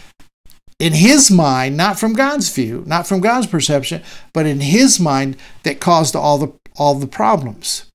[0.78, 5.36] in his mind, not from God's view, not from God's perception, but in his mind
[5.62, 7.89] that caused all the all the problems.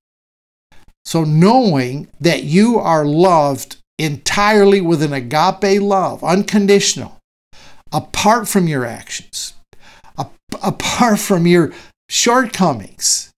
[1.06, 7.20] So knowing that you are loved entirely with an agape love, unconditional,
[7.92, 9.54] apart from your actions,
[10.62, 11.72] apart from your
[12.10, 13.32] shortcomings,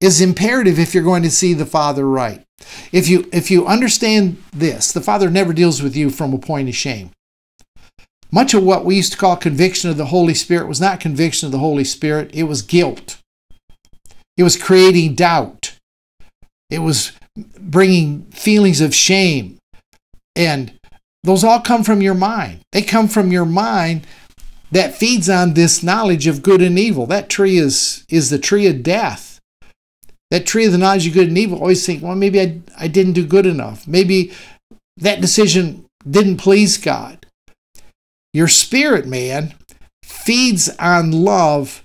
[0.00, 2.44] is imperative if you're going to see the Father right.
[2.92, 6.68] If you if you understand this, the Father never deals with you from a point
[6.68, 7.10] of shame.
[8.30, 11.46] Much of what we used to call conviction of the Holy Spirit was not conviction
[11.46, 13.18] of the Holy Spirit, it was guilt.
[14.36, 15.77] It was creating doubt.
[16.70, 17.12] It was
[17.58, 19.58] bringing feelings of shame.
[20.36, 20.72] And
[21.22, 22.60] those all come from your mind.
[22.72, 24.06] They come from your mind
[24.70, 27.06] that feeds on this knowledge of good and evil.
[27.06, 29.40] That tree is, is the tree of death.
[30.30, 32.88] That tree of the knowledge of good and evil, always think, well, maybe I, I
[32.88, 33.88] didn't do good enough.
[33.88, 34.32] Maybe
[34.98, 37.24] that decision didn't please God.
[38.34, 39.54] Your spirit, man,
[40.04, 41.82] feeds on love,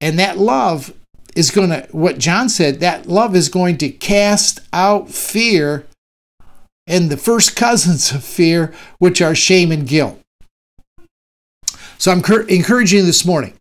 [0.00, 0.94] and that love
[1.34, 5.86] is going to, what John said, that love is going to cast out fear
[6.86, 10.20] and the first cousins of fear, which are shame and guilt.
[11.98, 13.54] So I'm encouraging you this morning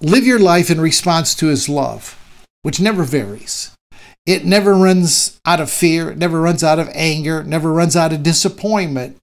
[0.00, 2.18] live your life in response to his love,
[2.62, 3.76] which never varies.
[4.24, 8.12] It never runs out of fear, it never runs out of anger, never runs out
[8.12, 9.16] of disappointment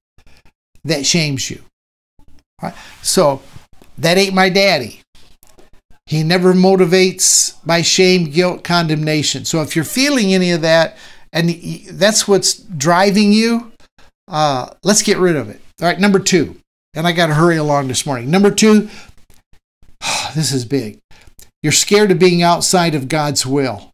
[0.83, 1.63] that shames you.
[2.61, 2.73] Right?
[3.01, 3.41] So
[3.97, 5.01] that ain't my daddy.
[6.09, 9.45] He never motivates by shame, guilt, condemnation.
[9.45, 10.97] So if you're feeling any of that
[11.31, 11.51] and
[11.91, 13.71] that's what's driving you,
[14.27, 15.61] uh, let's get rid of it.
[15.79, 16.55] All right, number two,
[16.95, 18.31] and I got to hurry along this morning.
[18.31, 18.89] Number two,
[20.35, 20.97] this is big.
[21.61, 23.91] You're scared of being outside of God's will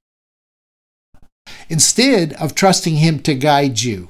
[1.68, 4.08] instead of trusting Him to guide you.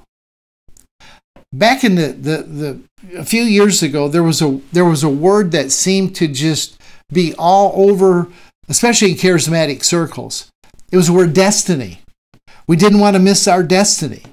[1.51, 5.09] Back in the, the, the a few years ago, there was a there was a
[5.09, 6.74] word that seemed to just
[7.11, 8.27] be all over,
[8.67, 10.51] especially in charismatic circles.
[10.91, 11.99] It was word destiny.
[12.67, 14.23] We didn't want to miss our destiny.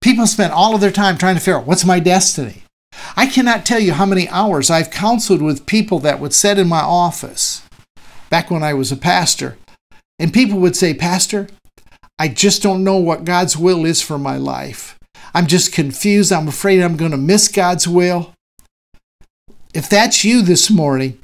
[0.00, 2.62] People spent all of their time trying to figure out what's my destiny.
[3.16, 6.68] I cannot tell you how many hours I've counseled with people that would sit in
[6.68, 7.62] my office
[8.30, 9.56] back when I was a pastor,
[10.18, 11.48] and people would say, Pastor,
[12.18, 14.98] I just don't know what God's will is for my life.
[15.34, 16.32] I'm just confused.
[16.32, 18.32] I'm afraid I'm going to miss God's will.
[19.72, 21.19] If that's you this morning,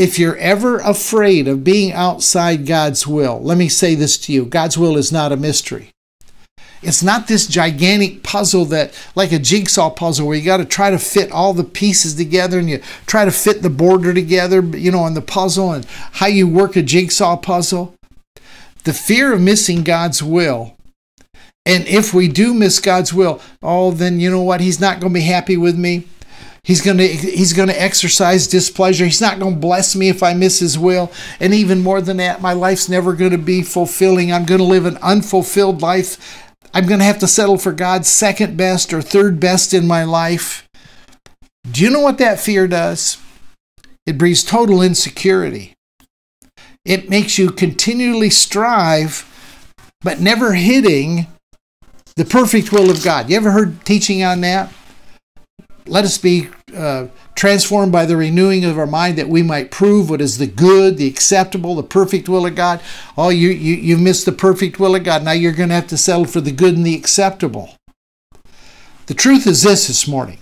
[0.00, 4.46] if you're ever afraid of being outside God's will, let me say this to you
[4.46, 5.90] God's will is not a mystery.
[6.82, 10.90] It's not this gigantic puzzle that, like a jigsaw puzzle, where you got to try
[10.90, 14.90] to fit all the pieces together and you try to fit the border together, you
[14.90, 17.94] know, on the puzzle and how you work a jigsaw puzzle.
[18.84, 20.78] The fear of missing God's will
[21.66, 24.62] and if we do miss God's will, oh, then you know what?
[24.62, 26.08] He's not going to be happy with me.
[26.62, 29.06] He's going to he's going to exercise displeasure.
[29.06, 31.10] He's not going to bless me if I miss his will.
[31.40, 34.32] And even more than that, my life's never going to be fulfilling.
[34.32, 36.46] I'm going to live an unfulfilled life.
[36.74, 40.04] I'm going to have to settle for God's second best or third best in my
[40.04, 40.68] life.
[41.70, 43.18] Do you know what that fear does?
[44.06, 45.74] It breeds total insecurity.
[46.84, 49.26] It makes you continually strive,
[50.02, 51.26] but never hitting
[52.16, 53.30] the perfect will of God.
[53.30, 54.72] You ever heard teaching on that?
[55.86, 60.10] Let us be uh, transformed by the renewing of our mind that we might prove
[60.10, 62.80] what is the good, the acceptable, the perfect will of God.
[63.16, 65.24] Oh, you, you, you've missed the perfect will of God.
[65.24, 67.74] Now you're going to have to settle for the good and the acceptable.
[69.06, 70.38] The truth is this this morning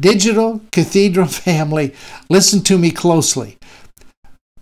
[0.00, 1.94] Digital Cathedral family,
[2.28, 3.58] listen to me closely.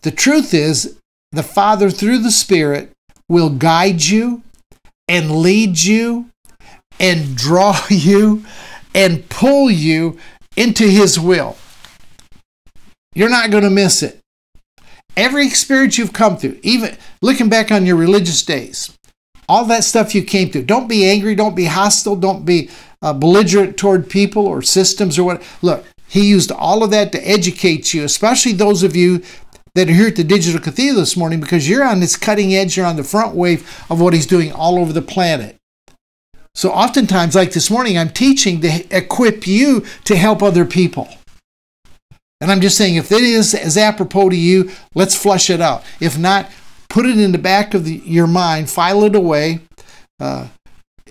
[0.02, 0.98] The truth is,
[1.32, 2.92] the Father, through the Spirit,
[3.28, 4.42] will guide you
[5.08, 6.30] and lead you
[7.00, 8.44] and draw you
[8.98, 10.18] and pull you
[10.56, 11.56] into His will.
[13.14, 14.18] You're not going to miss it.
[15.16, 18.92] Every experience you've come through, even looking back on your religious days,
[19.48, 22.70] all that stuff you came through, don't be angry, don't be hostile, don't be
[23.00, 25.42] uh, belligerent toward people or systems or what.
[25.62, 29.22] Look, He used all of that to educate you, especially those of you
[29.74, 32.76] that are here at the Digital Cathedral this morning, because you're on this cutting edge,
[32.76, 35.57] you're on the front wave of what He's doing all over the planet.
[36.54, 41.08] So, oftentimes, like this morning, I'm teaching to equip you to help other people.
[42.40, 45.84] And I'm just saying, if it is as apropos to you, let's flush it out.
[46.00, 46.50] If not,
[46.88, 49.60] put it in the back of the, your mind, file it away,
[50.20, 50.48] uh,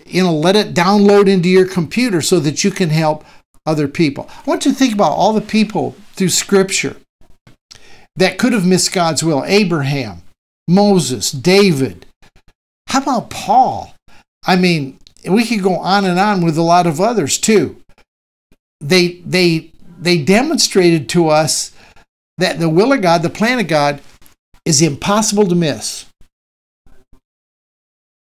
[0.06, 3.26] you know, let it download into your computer so that you can help
[3.66, 4.30] other people.
[4.30, 6.96] I want you to think about all the people through Scripture
[8.16, 10.24] that could have missed God's will Abraham,
[10.68, 12.06] Moses, David.
[12.88, 13.94] How about Paul?
[14.46, 14.98] I mean,
[15.34, 17.82] we could go on and on with a lot of others too.
[18.80, 21.72] They, they, they demonstrated to us
[22.38, 24.02] that the will of God, the plan of God,
[24.66, 26.06] is impossible to miss.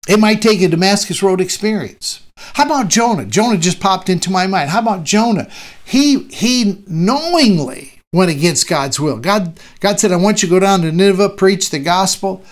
[0.09, 2.23] It might take a Damascus Road experience.
[2.37, 3.25] How about Jonah?
[3.25, 4.71] Jonah just popped into my mind.
[4.71, 5.49] How about Jonah?
[5.85, 9.19] He he knowingly went against God's will.
[9.19, 12.45] God God said, "I want you to go down to Nineveh, preach the gospel."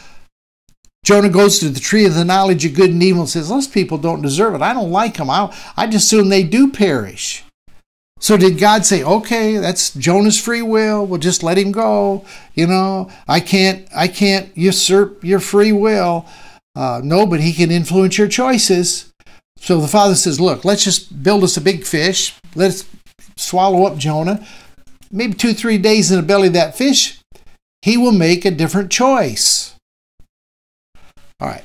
[1.05, 3.69] Jonah goes to the tree of the knowledge of good and evil and says, "Those
[3.69, 4.63] people don't deserve it.
[4.63, 5.31] I don't like them.
[5.31, 7.45] I I just assume they do perish."
[8.19, 11.07] So did God say, "Okay, that's Jonah's free will.
[11.07, 12.25] We'll just let him go"?
[12.55, 16.27] You know, I can't I can't usurp your free will.
[16.77, 19.13] Uh, no, but he can influence your choices.
[19.65, 22.35] So the father says, Look, let's just build us a big fish.
[22.55, 22.85] Let's
[23.37, 24.45] swallow up Jonah.
[25.11, 27.21] Maybe two, three days in the belly of that fish,
[27.83, 29.74] he will make a different choice.
[31.41, 31.65] All right.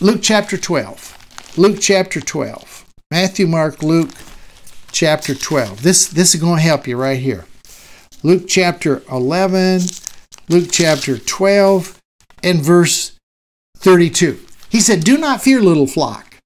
[0.00, 1.56] Luke chapter 12.
[1.56, 2.84] Luke chapter 12.
[3.10, 4.10] Matthew, Mark, Luke
[4.90, 5.82] chapter 12.
[5.82, 7.44] This, this is going to help you right here.
[8.22, 9.82] Luke chapter 11,
[10.48, 11.98] Luke chapter 12,
[12.44, 13.16] and verse
[13.78, 14.40] 32.
[14.70, 16.36] He said, Do not fear, little flock.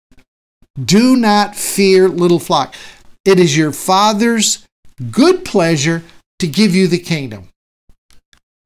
[0.82, 2.74] Do not fear, little flock.
[3.24, 4.64] It is your Father's
[5.10, 6.02] good pleasure
[6.38, 7.48] to give you the kingdom.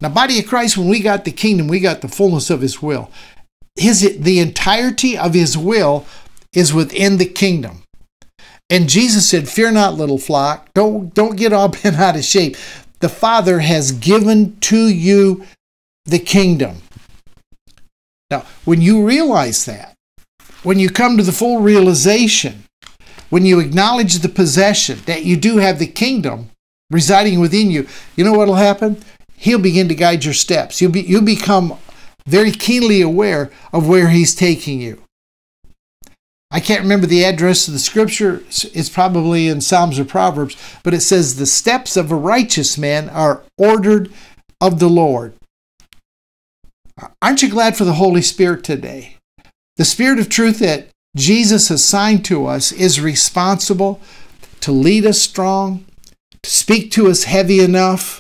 [0.01, 2.81] Now, body of Christ, when we got the kingdom, we got the fullness of His
[2.81, 3.11] will.
[3.77, 6.07] His, the entirety of His will
[6.53, 7.83] is within the kingdom.
[8.71, 10.73] And Jesus said, Fear not, little flock.
[10.75, 12.57] Don't, don't get all bent out of shape.
[13.01, 15.45] The Father has given to you
[16.07, 16.77] the kingdom.
[18.31, 19.97] Now, when you realize that,
[20.63, 22.65] when you come to the full realization,
[23.29, 26.51] when you acknowledge the possession that you do have the kingdom
[26.91, 27.87] residing within you,
[28.17, 29.03] you know what will happen?
[29.41, 30.83] He'll begin to guide your steps.
[30.83, 31.79] You'll, be, you'll become
[32.27, 35.03] very keenly aware of where He's taking you.
[36.51, 38.43] I can't remember the address of the scripture.
[38.51, 43.09] It's probably in Psalms or Proverbs, but it says, The steps of a righteous man
[43.09, 44.13] are ordered
[44.61, 45.33] of the Lord.
[47.23, 49.17] Aren't you glad for the Holy Spirit today?
[49.79, 54.03] The Spirit of truth that Jesus assigned to us is responsible
[54.61, 55.87] to lead us strong,
[56.43, 58.20] to speak to us heavy enough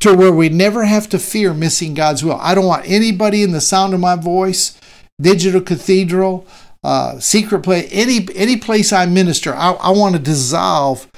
[0.00, 2.38] to where we never have to fear missing God's will.
[2.40, 4.78] I don't want anybody in the sound of my voice,
[5.20, 6.46] digital cathedral,
[6.82, 11.10] uh, secret place, any any place I minister, I, I want to dissolve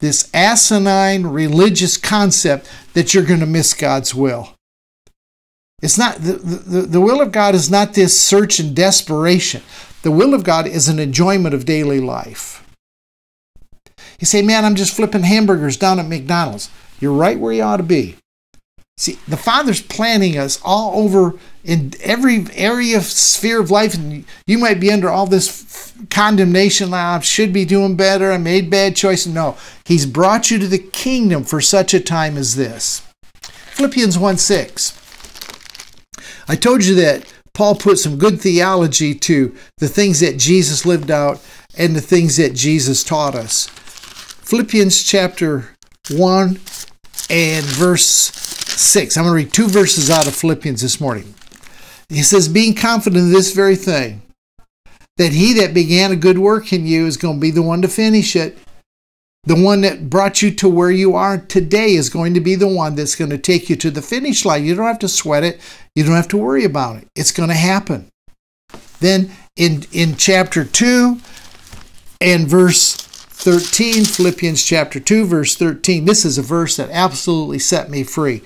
[0.00, 4.54] this asinine religious concept that you're going to miss God's will.
[5.82, 9.62] It's not the, the, the will of God is not this search and desperation.
[10.02, 12.64] The will of God is an enjoyment of daily life.
[14.20, 16.70] You say, man, I'm just flipping hamburgers down at McDonald's.
[17.00, 18.16] You're right where you ought to be.
[18.98, 24.58] See, the Father's planning us all over in every area, sphere of life, and you
[24.58, 26.92] might be under all this condemnation.
[26.92, 28.32] I should be doing better.
[28.32, 29.32] I made bad choices.
[29.32, 33.06] No, He's brought you to the kingdom for such a time as this.
[33.44, 34.92] Philippians 1 6.
[36.48, 41.12] I told you that Paul put some good theology to the things that Jesus lived
[41.12, 41.40] out
[41.76, 43.68] and the things that Jesus taught us.
[43.68, 45.76] Philippians chapter
[46.10, 46.58] 1
[47.30, 49.16] and verse 6.
[49.16, 51.34] I'm going to read two verses out of Philippians this morning.
[52.08, 54.22] He says, Being confident of this very thing,
[55.16, 57.82] that he that began a good work in you is going to be the one
[57.82, 58.56] to finish it.
[59.44, 62.68] The one that brought you to where you are today is going to be the
[62.68, 64.64] one that's going to take you to the finish line.
[64.64, 65.60] You don't have to sweat it.
[65.94, 67.08] You don't have to worry about it.
[67.16, 68.08] It's going to happen.
[69.00, 71.18] Then in, in chapter 2
[72.20, 73.07] and verse
[73.50, 78.42] 13, Philippians chapter 2, verse 13, this is a verse that absolutely set me free.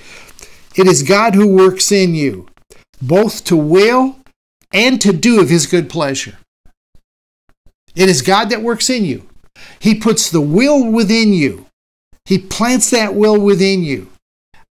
[0.76, 2.46] It is God who works in you,
[3.00, 4.18] both to will
[4.72, 6.38] and to do of his good pleasure.
[7.96, 9.28] It is God that works in you.
[9.80, 11.66] He puts the will within you.
[12.24, 14.09] He plants that will within you.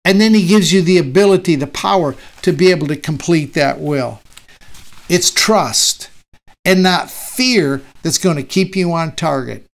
[0.06, 2.14] And then he gives you the ability, the power
[2.44, 4.22] to be able to complete that will.
[5.10, 6.12] It's trust
[6.64, 9.66] and not fear that's going to keep you on target.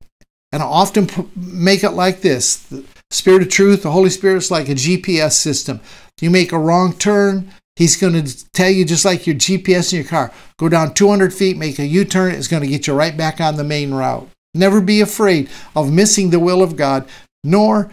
[0.56, 4.49] And I often make it like this the Spirit of truth, the Holy Spirit is
[4.49, 5.82] like a GPS system.
[6.22, 9.99] You make a wrong turn, He's going to tell you, just like your GPS in
[9.99, 12.32] your car, go down 200 feet, make a U turn.
[12.34, 14.30] It's going to get you right back on the main route.
[14.53, 17.06] Never be afraid of missing the will of God,
[17.43, 17.91] nor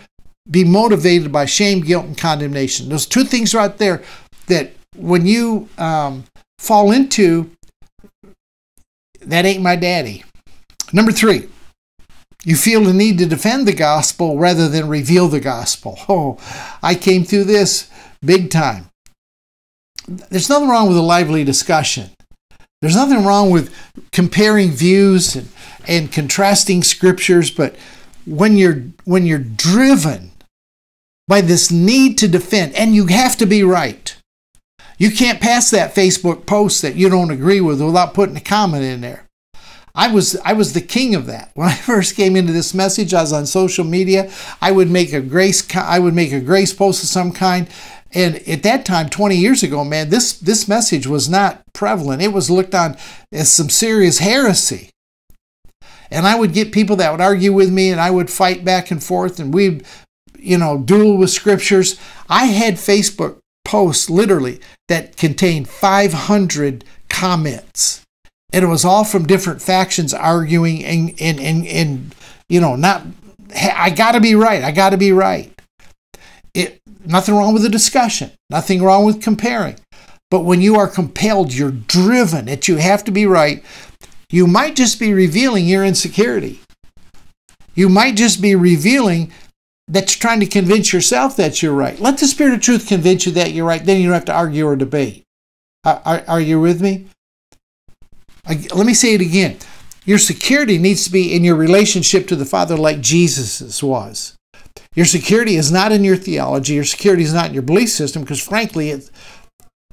[0.48, 2.88] be motivated by shame, guilt, and condemnation.
[2.88, 4.04] Those two things right there
[4.46, 6.26] that when you um,
[6.60, 7.50] fall into,
[9.20, 10.22] that ain't my daddy.
[10.92, 11.48] Number three,
[12.44, 15.98] you feel the need to defend the gospel rather than reveal the gospel.
[16.08, 16.38] Oh,
[16.82, 17.90] I came through this
[18.24, 18.90] big time
[20.06, 22.10] there's nothing wrong with a lively discussion.
[22.80, 23.72] There's nothing wrong with
[24.10, 25.48] comparing views and,
[25.86, 27.76] and contrasting scriptures, but
[28.26, 30.32] when you're when you're driven
[31.28, 34.16] by this need to defend, and you have to be right.
[34.98, 38.84] You can't pass that Facebook post that you don't agree with without putting a comment
[38.84, 39.24] in there.
[39.94, 41.50] I was I was the king of that.
[41.54, 44.32] When I first came into this message, I was on social media.
[44.60, 47.68] I would make a grace I would make a grace post of some kind,
[48.14, 52.22] and at that time, 20 years ago, man, this, this message was not prevalent.
[52.22, 52.96] It was looked on
[53.32, 54.90] as some serious heresy.
[56.10, 58.90] And I would get people that would argue with me, and I would fight back
[58.90, 59.86] and forth, and we'd,
[60.38, 61.98] you know, duel with scriptures.
[62.28, 68.01] I had Facebook posts literally that contained 500 comments.
[68.52, 72.14] And it was all from different factions arguing and, and, and, and
[72.48, 73.02] you know, not,
[73.54, 74.62] I got to be right.
[74.62, 75.50] I got to be right.
[76.54, 79.76] It, nothing wrong with the discussion, nothing wrong with comparing.
[80.30, 83.62] But when you are compelled, you're driven that you have to be right,
[84.30, 86.60] you might just be revealing your insecurity.
[87.74, 89.32] You might just be revealing
[89.88, 92.00] that you're trying to convince yourself that you're right.
[92.00, 93.84] Let the Spirit of truth convince you that you're right.
[93.84, 95.24] Then you don't have to argue or debate.
[95.84, 97.06] Are, are, are you with me?
[98.48, 99.58] Let me say it again.
[100.04, 104.36] Your security needs to be in your relationship to the Father like Jesus's was.
[104.94, 106.74] Your security is not in your theology.
[106.74, 109.10] Your security is not in your belief system because, frankly, it,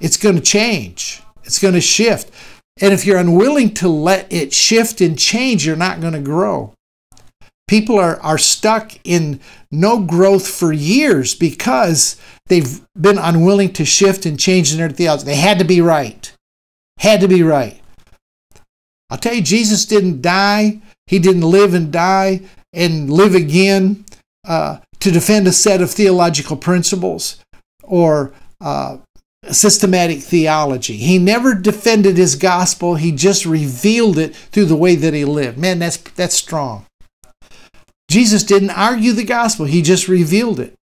[0.02, 1.22] it's going to change.
[1.44, 2.34] It's going to shift.
[2.82, 6.74] And if you're unwilling to let it shift and change, you're not going to grow.
[7.68, 9.40] People are, are stuck in
[9.72, 15.26] no growth for years because they've been unwilling to shift and change in their theology.
[15.26, 16.34] They had to be right.
[16.98, 17.80] Had to be right.
[19.10, 20.82] I'll tell you, Jesus didn't die.
[21.08, 22.42] He didn't live and die
[22.74, 24.06] and live again
[24.48, 27.44] uh, to defend a set of theological principles
[27.84, 28.32] or
[28.62, 28.98] uh,
[29.52, 30.98] systematic theology.
[30.98, 35.58] He never defended his gospel, he just revealed it through the way that he lived.
[35.58, 36.86] Man, that's, that's strong.
[38.10, 40.74] Jesus didn't argue the gospel, he just revealed it.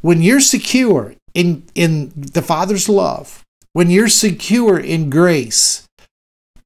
[0.00, 5.83] When you're secure in, in the Father's love, when you're secure in grace,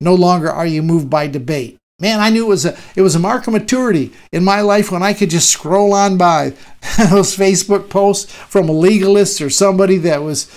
[0.00, 1.76] no longer are you moved by debate.
[2.00, 4.92] Man, I knew it was a it was a mark of maturity in my life
[4.92, 6.50] when I could just scroll on by
[7.10, 10.48] those Facebook posts from a legalist or somebody that was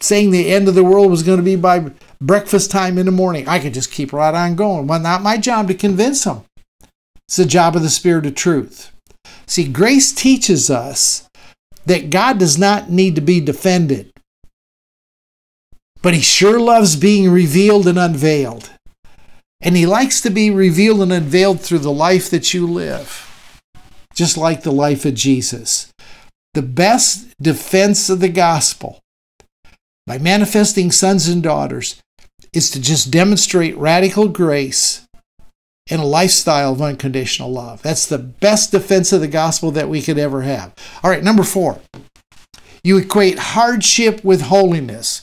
[0.00, 1.90] saying the end of the world was going to be by
[2.20, 3.48] breakfast time in the morning.
[3.48, 4.86] I could just keep right on going.
[4.86, 6.44] Well, not my job to convince them.
[7.26, 8.92] It's the job of the Spirit of truth.
[9.46, 11.28] See, grace teaches us
[11.86, 14.09] that God does not need to be defended,
[16.02, 18.70] but He sure loves being revealed and unveiled.
[19.62, 23.26] And he likes to be revealed and unveiled through the life that you live,
[24.14, 25.92] just like the life of Jesus.
[26.54, 29.00] The best defense of the gospel
[30.06, 32.00] by manifesting sons and daughters
[32.52, 35.06] is to just demonstrate radical grace
[35.90, 37.82] and a lifestyle of unconditional love.
[37.82, 40.74] That's the best defense of the gospel that we could ever have.
[41.02, 41.80] All right, number four,
[42.82, 45.22] you equate hardship with holiness.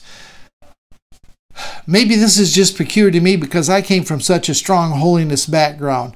[1.86, 5.46] Maybe this is just peculiar to me because I came from such a strong holiness
[5.46, 6.14] background.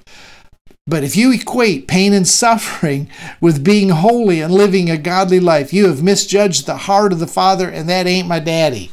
[0.86, 3.08] But if you equate pain and suffering
[3.40, 7.26] with being holy and living a godly life, you have misjudged the heart of the
[7.26, 8.90] Father, and that ain't my daddy.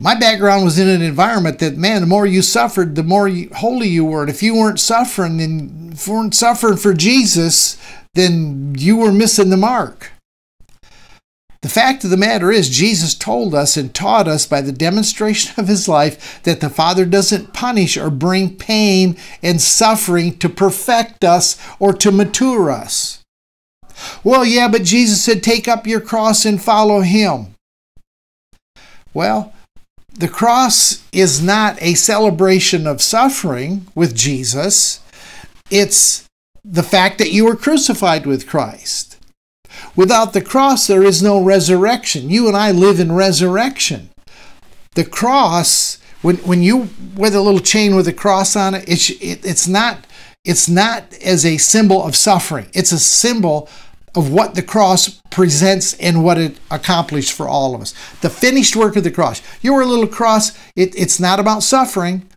[0.00, 3.88] My background was in an environment that, man, the more you suffered, the more holy
[3.88, 4.20] you were.
[4.20, 7.76] And if you weren't suffering, and weren't suffering for Jesus,
[8.14, 10.12] then you were missing the mark.
[11.60, 15.54] The fact of the matter is, Jesus told us and taught us by the demonstration
[15.58, 21.24] of his life that the Father doesn't punish or bring pain and suffering to perfect
[21.24, 23.24] us or to mature us.
[24.22, 27.54] Well, yeah, but Jesus said, Take up your cross and follow him.
[29.12, 29.52] Well,
[30.14, 35.00] the cross is not a celebration of suffering with Jesus,
[35.70, 36.28] it's
[36.64, 39.07] the fact that you were crucified with Christ.
[39.96, 42.30] Without the cross, there is no resurrection.
[42.30, 44.10] You and I live in resurrection.
[44.94, 49.10] The cross, when, when you wear the little chain with a cross on it, it's,
[49.10, 50.06] it, it's not
[50.44, 52.68] it's not as a symbol of suffering.
[52.72, 53.68] It's a symbol
[54.14, 57.94] of what the cross presents and what it accomplished for all of us.
[58.22, 59.42] The finished work of the cross.
[59.60, 62.28] You wear a little cross, it, it's not about suffering.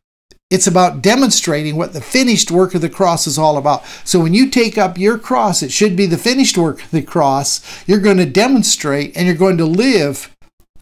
[0.51, 3.85] It's about demonstrating what the finished work of the cross is all about.
[4.03, 7.01] So when you take up your cross, it should be the finished work of the
[7.01, 7.61] cross.
[7.87, 10.35] You're going to demonstrate and you're going to live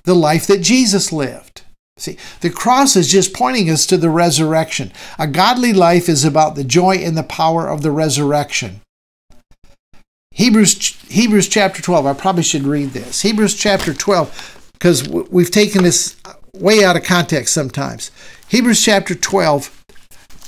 [0.04, 1.62] the life that Jesus lived.
[1.98, 4.92] See, the cross is just pointing us to the resurrection.
[5.20, 8.82] A godly life is about the joy and the power of the resurrection.
[10.32, 12.06] Hebrews Hebrews chapter 12.
[12.06, 13.22] I probably should read this.
[13.22, 16.16] Hebrews chapter 12 because we've taken this
[16.54, 18.12] way out of context sometimes.
[18.48, 19.84] Hebrews chapter 12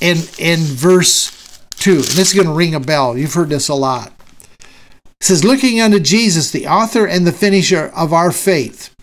[0.02, 1.92] and and verse 2.
[1.92, 3.18] And this is going to ring a bell.
[3.18, 4.14] You've heard this a lot.
[4.60, 8.94] It says looking unto Jesus, the author and the finisher of our faith,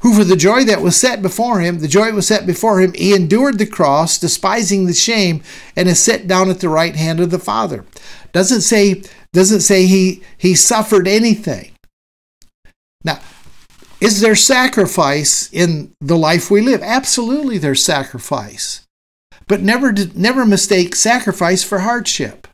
[0.00, 2.80] who for the joy that was set before him, the joy that was set before
[2.80, 5.42] him, he endured the cross, despising the shame,
[5.76, 7.84] and is set down at the right hand of the Father.
[8.32, 11.72] Doesn't say doesn't say he he suffered anything.
[13.04, 13.20] Now,
[14.00, 16.82] is there sacrifice in the life we live?
[16.82, 18.86] Absolutely, there's sacrifice.
[19.46, 22.46] But never never mistake sacrifice for hardship.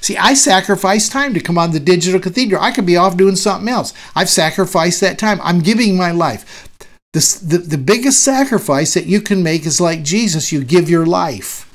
[0.00, 2.62] See, I sacrifice time to come on the digital cathedral.
[2.62, 3.92] I could be off doing something else.
[4.14, 5.40] I've sacrificed that time.
[5.42, 6.68] I'm giving my life.
[7.12, 11.06] The, the, the biggest sacrifice that you can make is like Jesus, you give your
[11.06, 11.73] life.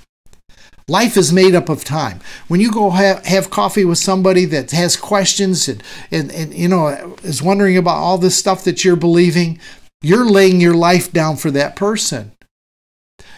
[0.90, 2.20] Life is made up of time.
[2.48, 6.68] When you go have, have coffee with somebody that has questions and, and, and, you
[6.68, 9.60] know, is wondering about all this stuff that you're believing,
[10.02, 12.32] you're laying your life down for that person.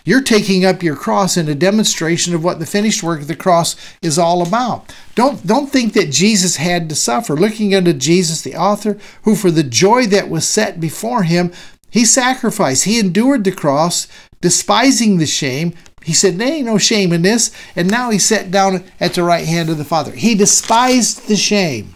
[0.04, 3.36] You're taking up your cross in a demonstration of what the finished work of the
[3.36, 4.96] cross is all about.
[5.14, 7.36] Don't, don't think that Jesus had to suffer.
[7.36, 11.52] Looking unto Jesus, the author, who for the joy that was set before him,
[11.90, 12.86] he sacrificed.
[12.86, 14.08] He endured the cross,
[14.40, 15.74] despising the shame.
[16.04, 17.52] He said, ain't no shame in this.
[17.76, 20.12] And now he sat down at the right hand of the Father.
[20.12, 21.96] He despised the shame.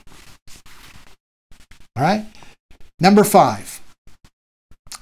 [1.95, 2.25] All right?
[2.99, 3.81] Number five.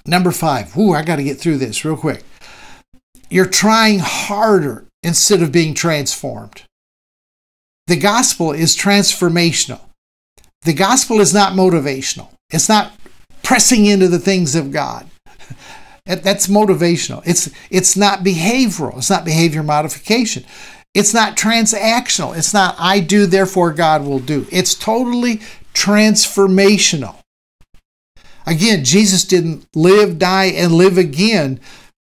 [0.06, 0.76] Number five.
[0.78, 2.24] Ooh, I got to get through this real quick.
[3.30, 6.64] You're trying harder instead of being transformed.
[7.88, 9.82] The gospel is transformational.
[10.62, 12.30] The gospel is not motivational.
[12.52, 12.94] It's not
[13.42, 15.10] pressing into the things of God.
[16.06, 17.24] That's motivational.
[17.26, 18.98] It's it's not behavioral.
[18.98, 20.44] It's not behavior modification.
[20.94, 22.38] It's not transactional.
[22.38, 24.46] It's not I do therefore God will do.
[24.52, 25.38] It's totally
[25.74, 27.16] transformational.
[28.46, 31.60] Again, Jesus didn't live, die and live again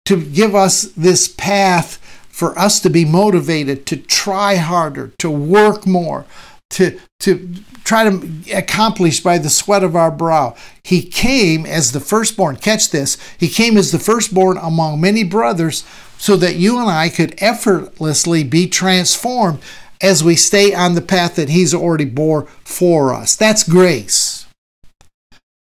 [0.05, 5.85] to give us this path for us to be motivated to try harder, to work
[5.85, 6.25] more,
[6.71, 7.49] to, to
[7.83, 10.55] try to accomplish by the sweat of our brow.
[10.83, 12.57] He came as the firstborn.
[12.57, 13.17] Catch this.
[13.39, 15.85] He came as the firstborn among many brothers
[16.17, 19.59] so that you and I could effortlessly be transformed
[20.01, 23.35] as we stay on the path that He's already bore for us.
[23.35, 24.45] That's grace.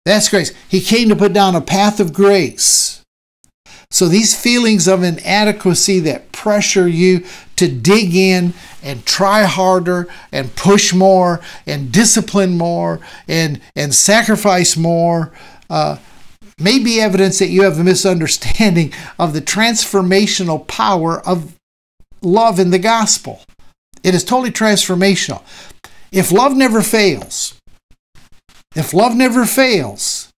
[0.04, 0.52] That's grace.
[0.68, 2.93] He came to put down a path of grace.
[3.90, 7.24] So these feelings of inadequacy that pressure you
[7.56, 14.76] to dig in and try harder and push more and discipline more and, and sacrifice
[14.76, 15.32] more
[15.70, 15.98] uh,
[16.58, 21.54] may be evidence that you have a misunderstanding of the transformational power of
[22.22, 23.42] love in the gospel.
[24.02, 25.42] It is totally transformational.
[26.12, 27.58] If love never fails,
[28.76, 30.32] if love never fails,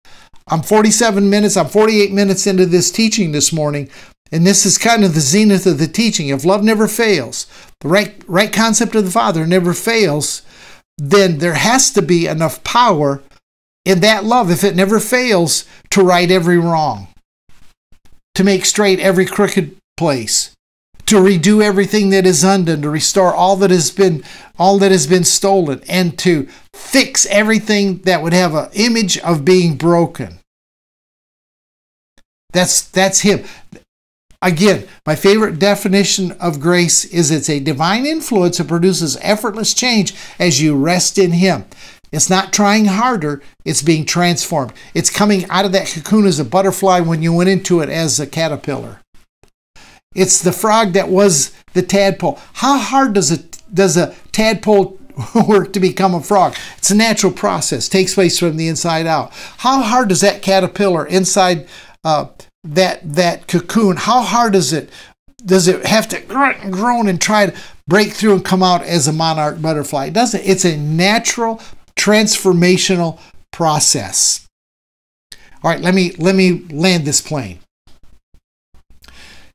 [0.46, 3.88] I'm 47 minutes, I'm 48 minutes into this teaching this morning,
[4.30, 6.28] and this is kind of the zenith of the teaching.
[6.28, 7.46] If love never fails,
[7.80, 10.42] the right, right concept of the Father never fails,
[10.98, 13.22] then there has to be enough power
[13.84, 17.08] in that love, if it never fails, to right every wrong,
[18.34, 20.53] to make straight every crooked place,
[21.06, 24.24] to redo everything that is undone, to restore all that has been
[24.58, 29.44] all that has been stolen, and to fix everything that would have an image of
[29.44, 30.38] being broken.
[32.52, 33.44] That's that's him.
[34.44, 40.14] Again, my favorite definition of grace is it's a divine influence that produces effortless change
[40.38, 41.64] as you rest in Him.
[42.12, 44.74] It's not trying harder, it's being transformed.
[44.92, 48.20] It's coming out of that cocoon as a butterfly when you went into it as
[48.20, 49.00] a caterpillar.
[50.14, 52.38] It's the frog that was the tadpole.
[52.54, 53.38] How hard does a
[53.72, 54.98] does a tadpole
[55.48, 56.56] work to become a frog?
[56.78, 57.88] It's a natural process.
[57.88, 59.32] Takes place from the inside out.
[59.58, 61.66] How hard does that caterpillar inside
[62.04, 62.26] uh,
[62.62, 63.96] that that cocoon?
[63.96, 64.90] How hard is it?
[65.44, 66.20] Does it have to
[66.70, 67.56] groan and try to
[67.86, 70.06] break through and come out as a monarch butterfly?
[70.06, 70.42] It doesn't.
[70.42, 71.60] It's a natural
[71.96, 74.46] transformational process.
[75.62, 77.58] All right, let me let me land this plane.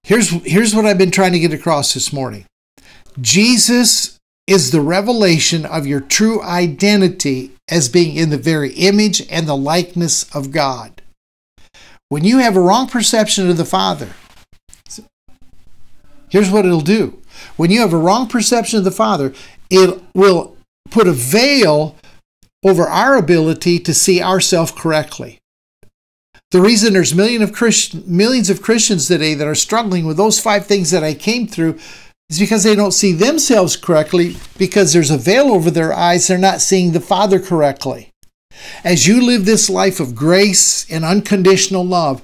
[0.09, 2.47] Here's, here's what I've been trying to get across this morning
[3.21, 9.47] Jesus is the revelation of your true identity as being in the very image and
[9.47, 11.03] the likeness of God.
[12.07, 14.09] When you have a wrong perception of the Father,
[16.29, 17.21] here's what it'll do.
[17.55, 19.31] When you have a wrong perception of the Father,
[19.69, 20.57] it will
[20.89, 21.95] put a veil
[22.65, 25.38] over our ability to see ourselves correctly.
[26.51, 30.39] The reason there's million of Christ, millions of Christians today that are struggling with those
[30.39, 31.77] five things that I came through
[32.29, 36.27] is because they don't see themselves correctly because there's a veil over their eyes.
[36.27, 38.09] They're not seeing the Father correctly.
[38.83, 42.21] As you live this life of grace and unconditional love,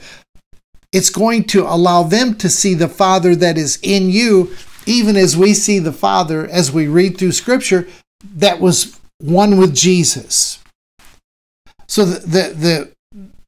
[0.91, 4.55] it's going to allow them to see the Father that is in you,
[4.86, 7.88] even as we see the Father as we read through Scripture
[8.34, 10.59] that was one with Jesus.
[11.88, 12.94] So the the, the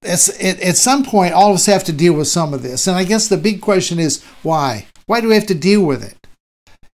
[0.03, 0.29] at,
[0.61, 2.87] at some point, all of us have to deal with some of this.
[2.87, 4.87] And I guess the big question is why?
[5.05, 6.15] Why do we have to deal with it?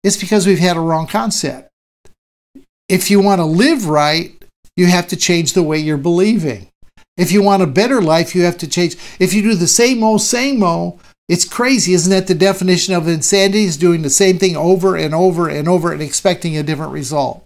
[0.04, 1.70] It's because we've had a wrong concept.
[2.90, 4.32] If you want to live right,
[4.76, 6.68] you have to change the way you're believing.
[7.18, 8.96] If you want a better life, you have to change.
[9.20, 11.00] If you do the same old, same old,
[11.30, 11.94] it's crazy.
[11.94, 13.64] Isn't that the definition of insanity?
[13.64, 17.46] Is doing the same thing over and over and over and expecting a different result.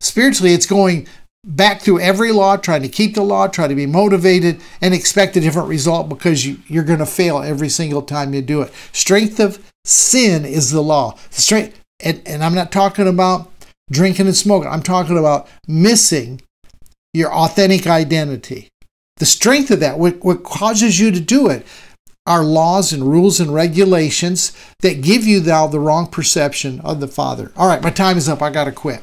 [0.00, 1.06] Spiritually, it's going
[1.48, 5.36] back through every law, trying to keep the law, trying to be motivated, and expect
[5.36, 8.72] a different result because you, are going to fail every single time you do it.
[8.92, 11.16] Strength of sin is the law.
[11.30, 13.50] Strength, and, and I'm not talking about
[13.90, 14.70] drinking and smoking.
[14.70, 16.42] I'm talking about missing
[17.14, 18.68] your authentic identity.
[19.16, 21.66] The strength of that, what, what causes you to do it,
[22.26, 27.08] are laws and rules and regulations that give you now the wrong perception of the
[27.08, 27.50] Father.
[27.56, 28.42] All right, my time is up.
[28.42, 29.02] I got to quit.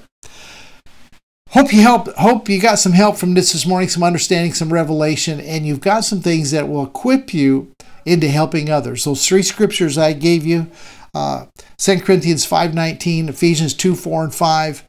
[1.55, 2.13] Hope you help.
[2.15, 5.79] Hope you got some help from this this morning, some understanding, some revelation, and you've
[5.79, 7.71] got some things that will equip you
[8.05, 9.05] into helping others.
[9.05, 10.69] Those three scriptures I gave you,
[11.13, 11.45] uh,
[11.77, 14.83] 2 Corinthians 5.19, Ephesians 2, 4, and 5,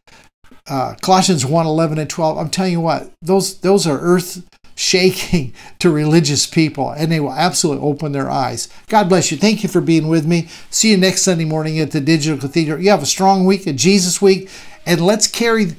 [0.66, 2.36] uh, Colossians 1, 11, and 12.
[2.36, 4.44] I'm telling you what, those, those are earth
[4.74, 8.68] shaking to religious people, and they will absolutely open their eyes.
[8.88, 9.36] God bless you.
[9.36, 10.48] Thank you for being with me.
[10.70, 12.82] See you next Sunday morning at the Digital Cathedral.
[12.82, 14.50] You have a strong week, a Jesus week,
[14.84, 15.76] and let's carry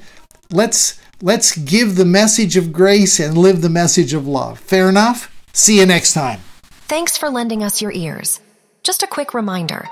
[0.50, 4.58] let's let's give the message of grace and live the message of love.
[4.58, 5.34] Fair enough?
[5.52, 6.40] See you next time.
[6.88, 8.40] Thanks for lending us your ears.
[8.82, 9.88] Just a quick reminder.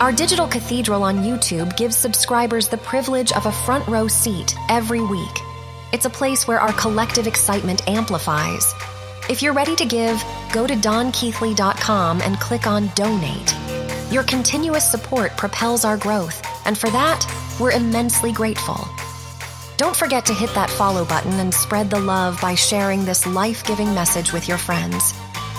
[0.00, 5.00] Our digital cathedral on YouTube gives subscribers the privilege of a front row seat every
[5.00, 5.40] week.
[5.92, 8.72] It's a place where our collective excitement amplifies.
[9.28, 13.54] If you're ready to give, go to donkeathley.com and click on Donate.
[14.10, 17.24] Your continuous support propels our growth, and for that,
[17.60, 18.88] we're immensely grateful.
[19.80, 23.64] Don't forget to hit that follow button and spread the love by sharing this life
[23.64, 25.12] giving message with your friends.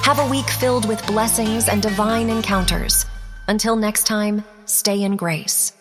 [0.04, 3.08] Have a week filled with blessings and divine encounters.
[3.48, 5.74] Until next time, stay in grace.